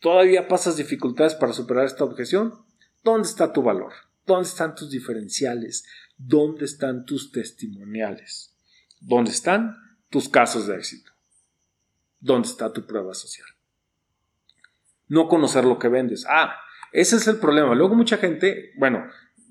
[0.00, 2.54] ¿Todavía pasas dificultades para superar esta objeción?
[3.04, 3.92] ¿Dónde está tu valor?
[4.24, 5.84] ¿Dónde están tus diferenciales?
[6.16, 8.56] ¿Dónde están tus testimoniales?
[8.98, 9.76] ¿Dónde están
[10.08, 11.12] tus casos de éxito?
[12.18, 13.46] ¿Dónde está tu prueba social?
[15.06, 16.24] No conocer lo que vendes.
[16.28, 16.54] Ah,
[16.92, 17.74] ese es el problema.
[17.74, 19.04] Luego mucha gente, bueno,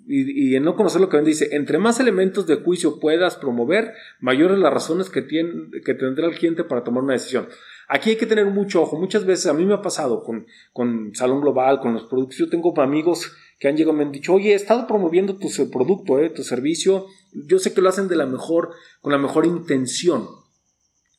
[0.09, 3.93] y, en no conocer lo que vende, dice, entre más elementos de juicio puedas promover,
[4.21, 7.49] mayores las razones que, tiene, que tendrá el cliente para tomar una decisión.
[7.89, 8.97] Aquí hay que tener mucho ojo.
[8.97, 12.37] Muchas veces a mí me ha pasado con, con Salón Global, con los productos.
[12.37, 15.49] Yo tengo amigos que han llegado y me han dicho, oye, he estado promoviendo tu
[15.69, 17.07] producto, eh, tu servicio.
[17.33, 18.71] Yo sé que lo hacen de la mejor,
[19.01, 20.27] con la mejor intención.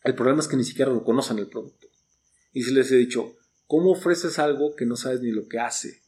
[0.03, 1.89] El problema es que ni siquiera lo conocen el producto.
[2.53, 3.35] Y si les he dicho,
[3.67, 6.08] ¿cómo ofreces algo que no sabes ni lo que hace?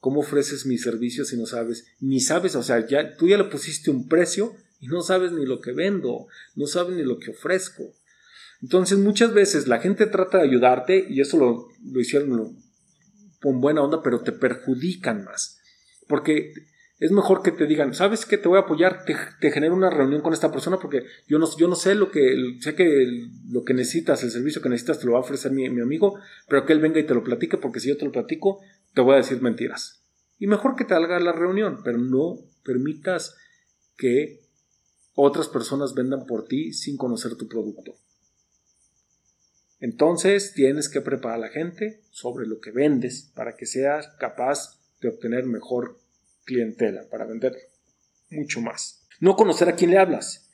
[0.00, 1.86] ¿Cómo ofreces mi servicio si no sabes?
[2.00, 5.44] Ni sabes, o sea, ya, tú ya le pusiste un precio y no sabes ni
[5.44, 7.92] lo que vendo, no sabes ni lo que ofrezco.
[8.62, 12.56] Entonces muchas veces la gente trata de ayudarte y eso lo, lo hicieron
[13.40, 15.60] con buena onda, pero te perjudican más.
[16.06, 16.52] Porque
[17.00, 18.38] Es mejor que te digan, ¿sabes qué?
[18.38, 21.46] Te voy a apoyar, te, te genero una reunión con esta persona porque yo no,
[21.56, 23.06] yo no sé lo que, sé que
[23.50, 26.18] lo que necesitas, el servicio que necesitas te lo va a ofrecer mi, mi amigo,
[26.48, 28.60] pero que él venga y te lo platique porque si yo te lo platico,
[28.98, 30.02] te voy a decir mentiras.
[30.40, 33.36] Y mejor que te haga la reunión, pero no permitas
[33.96, 34.40] que
[35.14, 37.94] otras personas vendan por ti sin conocer tu producto.
[39.78, 44.80] Entonces tienes que preparar a la gente sobre lo que vendes para que seas capaz
[45.00, 46.00] de obtener mejor
[46.44, 47.54] clientela, para vender
[48.30, 49.06] mucho más.
[49.20, 50.50] No conocer a quién le hablas.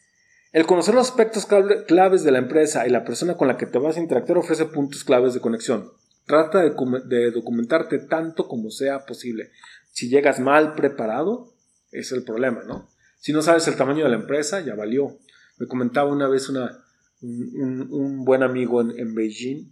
[0.53, 1.47] El conocer los aspectos
[1.87, 4.67] claves de la empresa y la persona con la que te vas a interactuar ofrece
[4.67, 5.95] puntos claves de conexión.
[6.27, 9.51] Trata de, documentarte tanto como sea posible.
[9.91, 11.55] Si llegas mal preparado,
[11.93, 12.89] es el problema, ¿no?
[13.19, 15.19] Si no sabes el tamaño de la empresa, ya valió.
[15.59, 16.83] Me comentaba una vez una,
[17.21, 19.71] un, buen amigo en, Beijing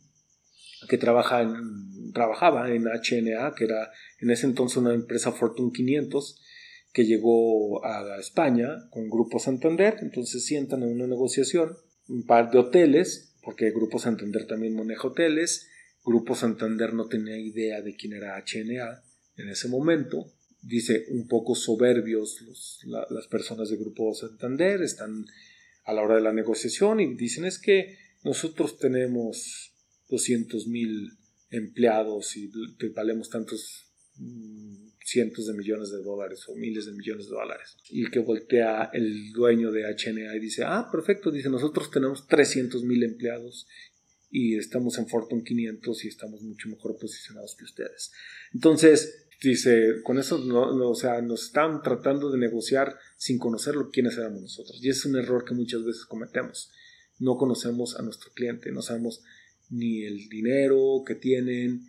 [0.88, 3.90] que trabaja en, trabajaba en HNA, que era
[4.20, 6.40] en ese entonces una empresa Fortune 500,
[6.92, 11.78] que llegó a España con Grupo Santander, entonces sientan en una negociación
[12.08, 15.68] un par de hoteles, porque Grupo Santander también maneja hoteles,
[16.04, 19.02] Grupo Santander no tenía idea de quién era HNA
[19.36, 22.38] en ese momento, dice un poco soberbios
[22.84, 25.26] las personas de Grupo Santander, están
[25.84, 29.74] a la hora de la negociación y dicen es que nosotros tenemos
[30.08, 31.10] 200 mil
[31.50, 37.26] empleados y te valemos tantos mm, cientos de millones de dólares o miles de millones
[37.26, 37.76] de dólares.
[37.90, 42.84] Y que voltea el dueño de HNA y dice, ah, perfecto, dice, nosotros tenemos 300
[42.84, 43.66] mil empleados
[44.32, 48.12] y estamos en Fortune 500 y estamos mucho mejor posicionados que ustedes.
[48.54, 54.16] Entonces, dice, con eso, no, o sea, nos están tratando de negociar sin conocer quiénes
[54.16, 54.82] éramos nosotros.
[54.82, 56.72] Y es un error que muchas veces cometemos.
[57.18, 59.22] No conocemos a nuestro cliente, no sabemos
[59.68, 61.86] ni el dinero que tienen,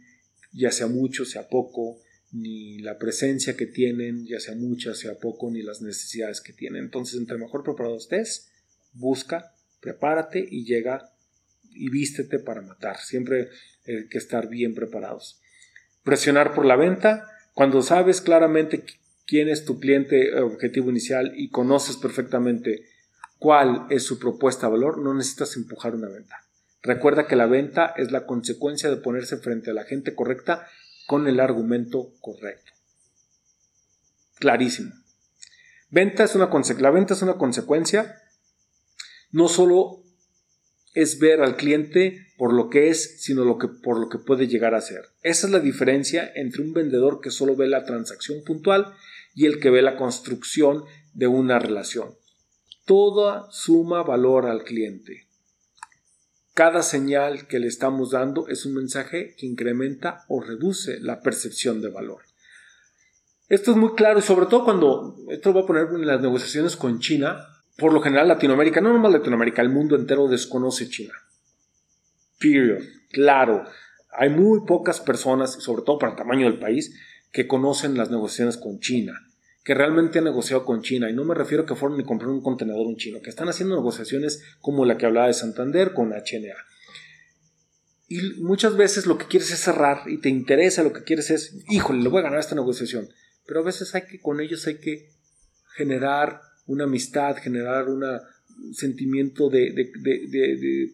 [0.51, 2.01] ya sea mucho, sea poco,
[2.33, 6.83] ni la presencia que tienen, ya sea mucha, sea poco, ni las necesidades que tienen.
[6.83, 8.49] Entonces, entre mejor preparado estés,
[8.91, 11.12] busca, prepárate y llega
[11.75, 12.97] y vístete para matar.
[12.97, 13.49] Siempre
[13.87, 15.41] hay que estar bien preparados.
[16.03, 17.27] Presionar por la venta.
[17.53, 18.83] Cuando sabes claramente
[19.25, 22.85] quién es tu cliente objetivo inicial y conoces perfectamente
[23.39, 26.45] cuál es su propuesta de valor, no necesitas empujar una venta.
[26.81, 30.67] Recuerda que la venta es la consecuencia de ponerse frente a la gente correcta
[31.07, 32.71] con el argumento correcto.
[34.39, 34.91] Clarísimo.
[35.89, 36.49] Venta es una
[36.79, 38.19] la venta es una consecuencia
[39.33, 40.03] no solo
[40.93, 44.81] es ver al cliente por lo que es, sino por lo que puede llegar a
[44.81, 45.05] ser.
[45.21, 48.93] Esa es la diferencia entre un vendedor que solo ve la transacción puntual
[49.33, 50.83] y el que ve la construcción
[51.13, 52.15] de una relación.
[52.85, 55.27] Toda suma valor al cliente.
[56.53, 61.81] Cada señal que le estamos dando es un mensaje que incrementa o reduce la percepción
[61.81, 62.21] de valor.
[63.49, 66.75] Esto es muy claro y sobre todo cuando, esto lo a poner en las negociaciones
[66.75, 67.47] con China,
[67.77, 71.13] por lo general Latinoamérica, no nomás Latinoamérica, el mundo entero desconoce China.
[72.39, 72.83] Period.
[73.11, 73.65] Claro,
[74.11, 76.93] hay muy pocas personas, sobre todo para el tamaño del país,
[77.31, 79.13] que conocen las negociaciones con China,
[79.63, 81.09] que realmente han negociado con China.
[81.09, 83.49] Y no me refiero a que fueron y compraron un contenedor un chino, que están
[83.49, 86.55] haciendo negociaciones como la que hablaba de Santander con HNA.
[88.07, 91.57] Y muchas veces lo que quieres es cerrar y te interesa, lo que quieres es,
[91.69, 93.09] híjole, le voy a ganar esta negociación.
[93.47, 95.09] Pero a veces hay que, con ellos hay que
[95.75, 98.03] generar una amistad, generar un
[98.73, 99.91] sentimiento de,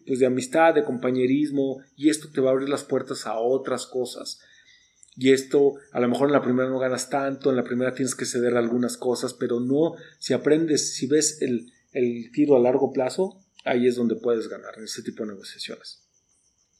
[0.06, 3.86] pues de amistad, de compañerismo, y esto te va a abrir las puertas a otras
[3.86, 4.40] cosas.
[5.16, 8.14] Y esto, a lo mejor en la primera no ganas tanto, en la primera tienes
[8.14, 12.92] que ceder algunas cosas, pero no, si aprendes, si ves el, el tiro a largo
[12.92, 16.06] plazo, ahí es donde puedes ganar en ese tipo de negociaciones.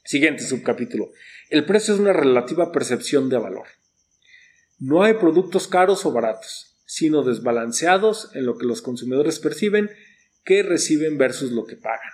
[0.03, 1.11] Siguiente subcapítulo.
[1.49, 3.67] El precio es una relativa percepción de valor.
[4.79, 9.89] No hay productos caros o baratos sino desbalanceados en lo que los consumidores perciben
[10.43, 12.11] que reciben versus lo que pagan.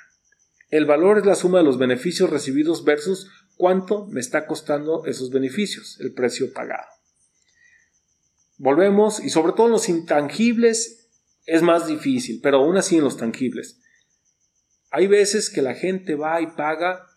[0.70, 5.32] El valor es la suma de los beneficios recibidos versus cuánto me está costando esos
[5.32, 6.86] beneficios, el precio pagado.
[8.58, 11.10] Volvemos y sobre todo en los intangibles
[11.48, 13.80] es más difícil, pero aún así en los tangibles.
[14.92, 17.08] Hay veces que la gente va y paga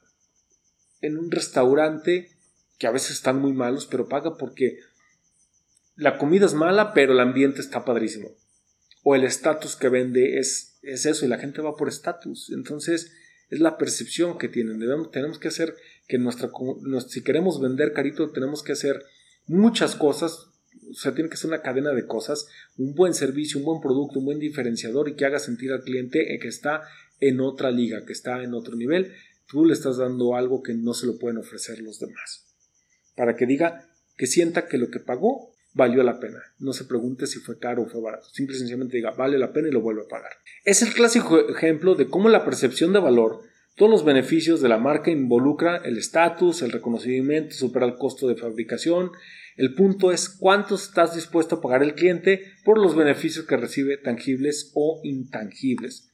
[1.02, 2.38] en un restaurante
[2.78, 4.78] que a veces están muy malos, pero paga porque
[6.00, 8.30] la comida es mala, pero el ambiente está padrísimo.
[9.02, 12.50] O el estatus que vende es, es eso y la gente va por estatus.
[12.54, 13.12] Entonces
[13.50, 14.78] es la percepción que tienen.
[14.78, 15.76] Debemos, tenemos que hacer
[16.08, 16.50] que nuestra,
[17.06, 19.04] si queremos vender carito, tenemos que hacer
[19.46, 20.48] muchas cosas.
[20.90, 22.48] O sea, tiene que ser una cadena de cosas,
[22.78, 26.38] un buen servicio, un buen producto, un buen diferenciador y que haga sentir al cliente
[26.40, 26.82] que está
[27.20, 29.12] en otra liga, que está en otro nivel.
[29.46, 32.46] Tú le estás dando algo que no se lo pueden ofrecer los demás.
[33.16, 33.86] Para que diga,
[34.16, 36.40] que sienta que lo que pagó valió la pena.
[36.58, 38.28] No se pregunte si fue caro o fue barato.
[38.32, 40.32] Simple y sencillamente diga, vale la pena y lo vuelve a pagar.
[40.64, 43.40] Es el clásico ejemplo de cómo la percepción de valor,
[43.76, 48.36] todos los beneficios de la marca involucra el estatus, el reconocimiento, supera el costo de
[48.36, 49.12] fabricación.
[49.56, 53.96] El punto es cuánto estás dispuesto a pagar el cliente por los beneficios que recibe
[53.96, 56.10] tangibles o intangibles.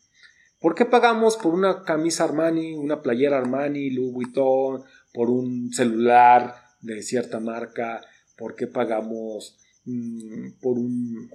[0.60, 6.54] ¿Por qué pagamos por una camisa Armani, una playera Armani, Louis Vuitton, por un celular
[6.82, 8.00] de cierta marca?
[8.36, 11.30] ¿Por qué pagamos mm, por un,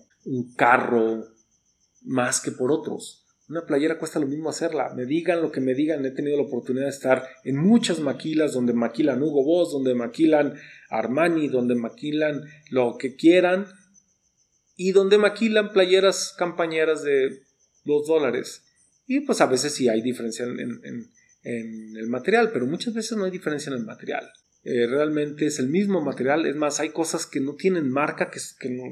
[0.56, 1.26] carro
[2.04, 3.26] más que por otros?
[3.50, 4.94] Una playera cuesta lo mismo hacerla.
[4.96, 6.06] Me digan lo que me digan.
[6.06, 10.54] He tenido la oportunidad de estar en muchas maquilas donde maquilan Hugo Boss, donde maquilan
[10.90, 13.66] Armani, donde maquilan lo que quieran
[14.78, 17.44] y donde maquilan playeras campañeras de
[17.86, 18.64] 2 dólares.
[19.06, 21.12] Y pues a veces sí hay diferencia en,
[21.44, 24.32] el material, pero muchas veces no hay diferencia en el material.
[24.64, 26.46] Eh, realmente es el mismo material.
[26.46, 28.40] Es más, hay cosas que no tienen marca, que,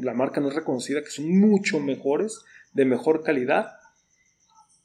[0.01, 2.39] la marca no es reconocida, que son mucho mejores,
[2.73, 3.67] de mejor calidad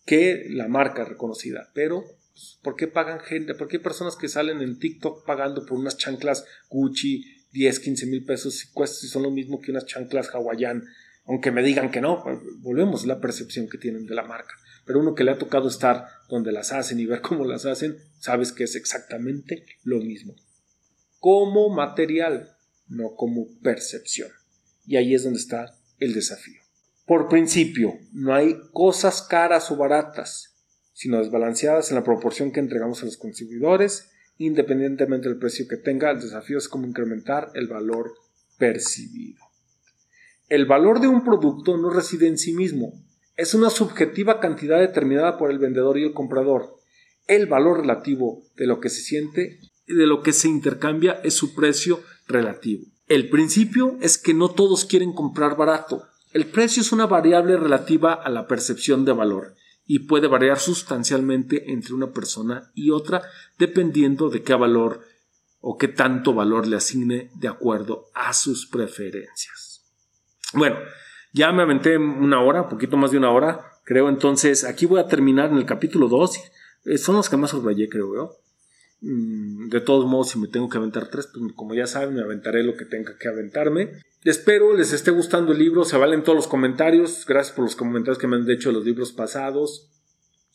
[0.04, 1.70] que la marca reconocida.
[1.74, 3.54] Pero, pues, ¿por qué pagan gente?
[3.54, 8.24] ¿Por qué personas que salen en TikTok pagando por unas chanclas Gucci 10, 15 mil
[8.24, 10.84] pesos si, cuesta, son lo mismo que unas chanclas hawaiian?
[11.26, 14.54] Aunque me digan que no, pues, volvemos la percepción que tienen de la marca.
[14.84, 17.96] Pero uno que le ha tocado estar donde las hacen y ver cómo las hacen,
[18.18, 20.34] sabes que es exactamente lo mismo
[21.24, 22.54] como material,
[22.86, 24.28] no como percepción.
[24.84, 26.60] Y ahí es donde está el desafío.
[27.06, 30.54] Por principio, no hay cosas caras o baratas,
[30.92, 36.10] sino desbalanceadas en la proporción que entregamos a los consumidores, independientemente del precio que tenga.
[36.10, 38.12] El desafío es cómo incrementar el valor
[38.58, 39.40] percibido.
[40.50, 43.02] El valor de un producto no reside en sí mismo,
[43.38, 46.76] es una subjetiva cantidad determinada por el vendedor y el comprador.
[47.26, 51.54] El valor relativo de lo que se siente de lo que se intercambia es su
[51.54, 52.84] precio relativo.
[53.06, 56.04] El principio es que no todos quieren comprar barato.
[56.32, 59.54] El precio es una variable relativa a la percepción de valor
[59.86, 63.22] y puede variar sustancialmente entre una persona y otra
[63.58, 65.02] dependiendo de qué valor
[65.60, 69.84] o qué tanto valor le asigne de acuerdo a sus preferencias.
[70.52, 70.76] Bueno,
[71.32, 74.08] ya me aventé una hora, poquito más de una hora, creo.
[74.08, 76.38] Entonces, aquí voy a terminar en el capítulo 2.
[76.84, 78.43] Eh, son los que más subrayé, creo yo.
[79.06, 82.22] Mm, de todos modos, si me tengo que aventar tres, pues como ya saben, me
[82.22, 84.00] aventaré lo que tenga que aventarme.
[84.24, 87.26] Espero les esté gustando el libro, se valen todos los comentarios.
[87.26, 89.90] Gracias por los comentarios que me han hecho de los libros pasados.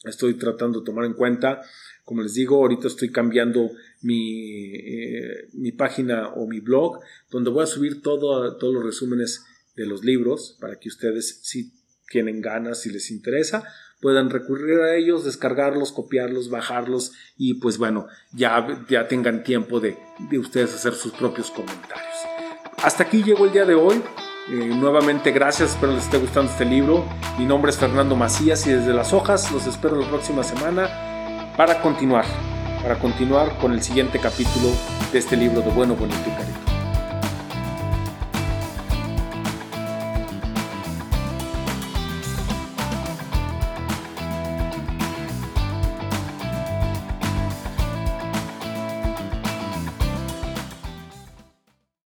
[0.03, 1.61] Estoy tratando de tomar en cuenta.
[2.03, 3.69] Como les digo, ahorita estoy cambiando
[4.01, 9.45] mi, eh, mi página o mi blog, donde voy a subir todo, todos los resúmenes
[9.75, 11.71] de los libros para que ustedes, si
[12.09, 13.63] tienen ganas, si les interesa,
[14.01, 19.97] puedan recurrir a ellos, descargarlos, copiarlos, bajarlos y pues bueno, ya, ya tengan tiempo de,
[20.37, 22.15] ustedes hacer sus propios comentarios.
[22.81, 24.01] Hasta aquí llegó el día de hoy.
[24.49, 27.05] Eh, nuevamente gracias, espero les esté gustando este libro.
[27.37, 31.81] Mi nombre es Fernando Macías y desde las hojas los espero la próxima semana para
[31.81, 32.25] continuar,
[32.81, 34.69] para continuar con el siguiente capítulo
[35.11, 36.68] de este libro de Bueno, Bonito y Cariño.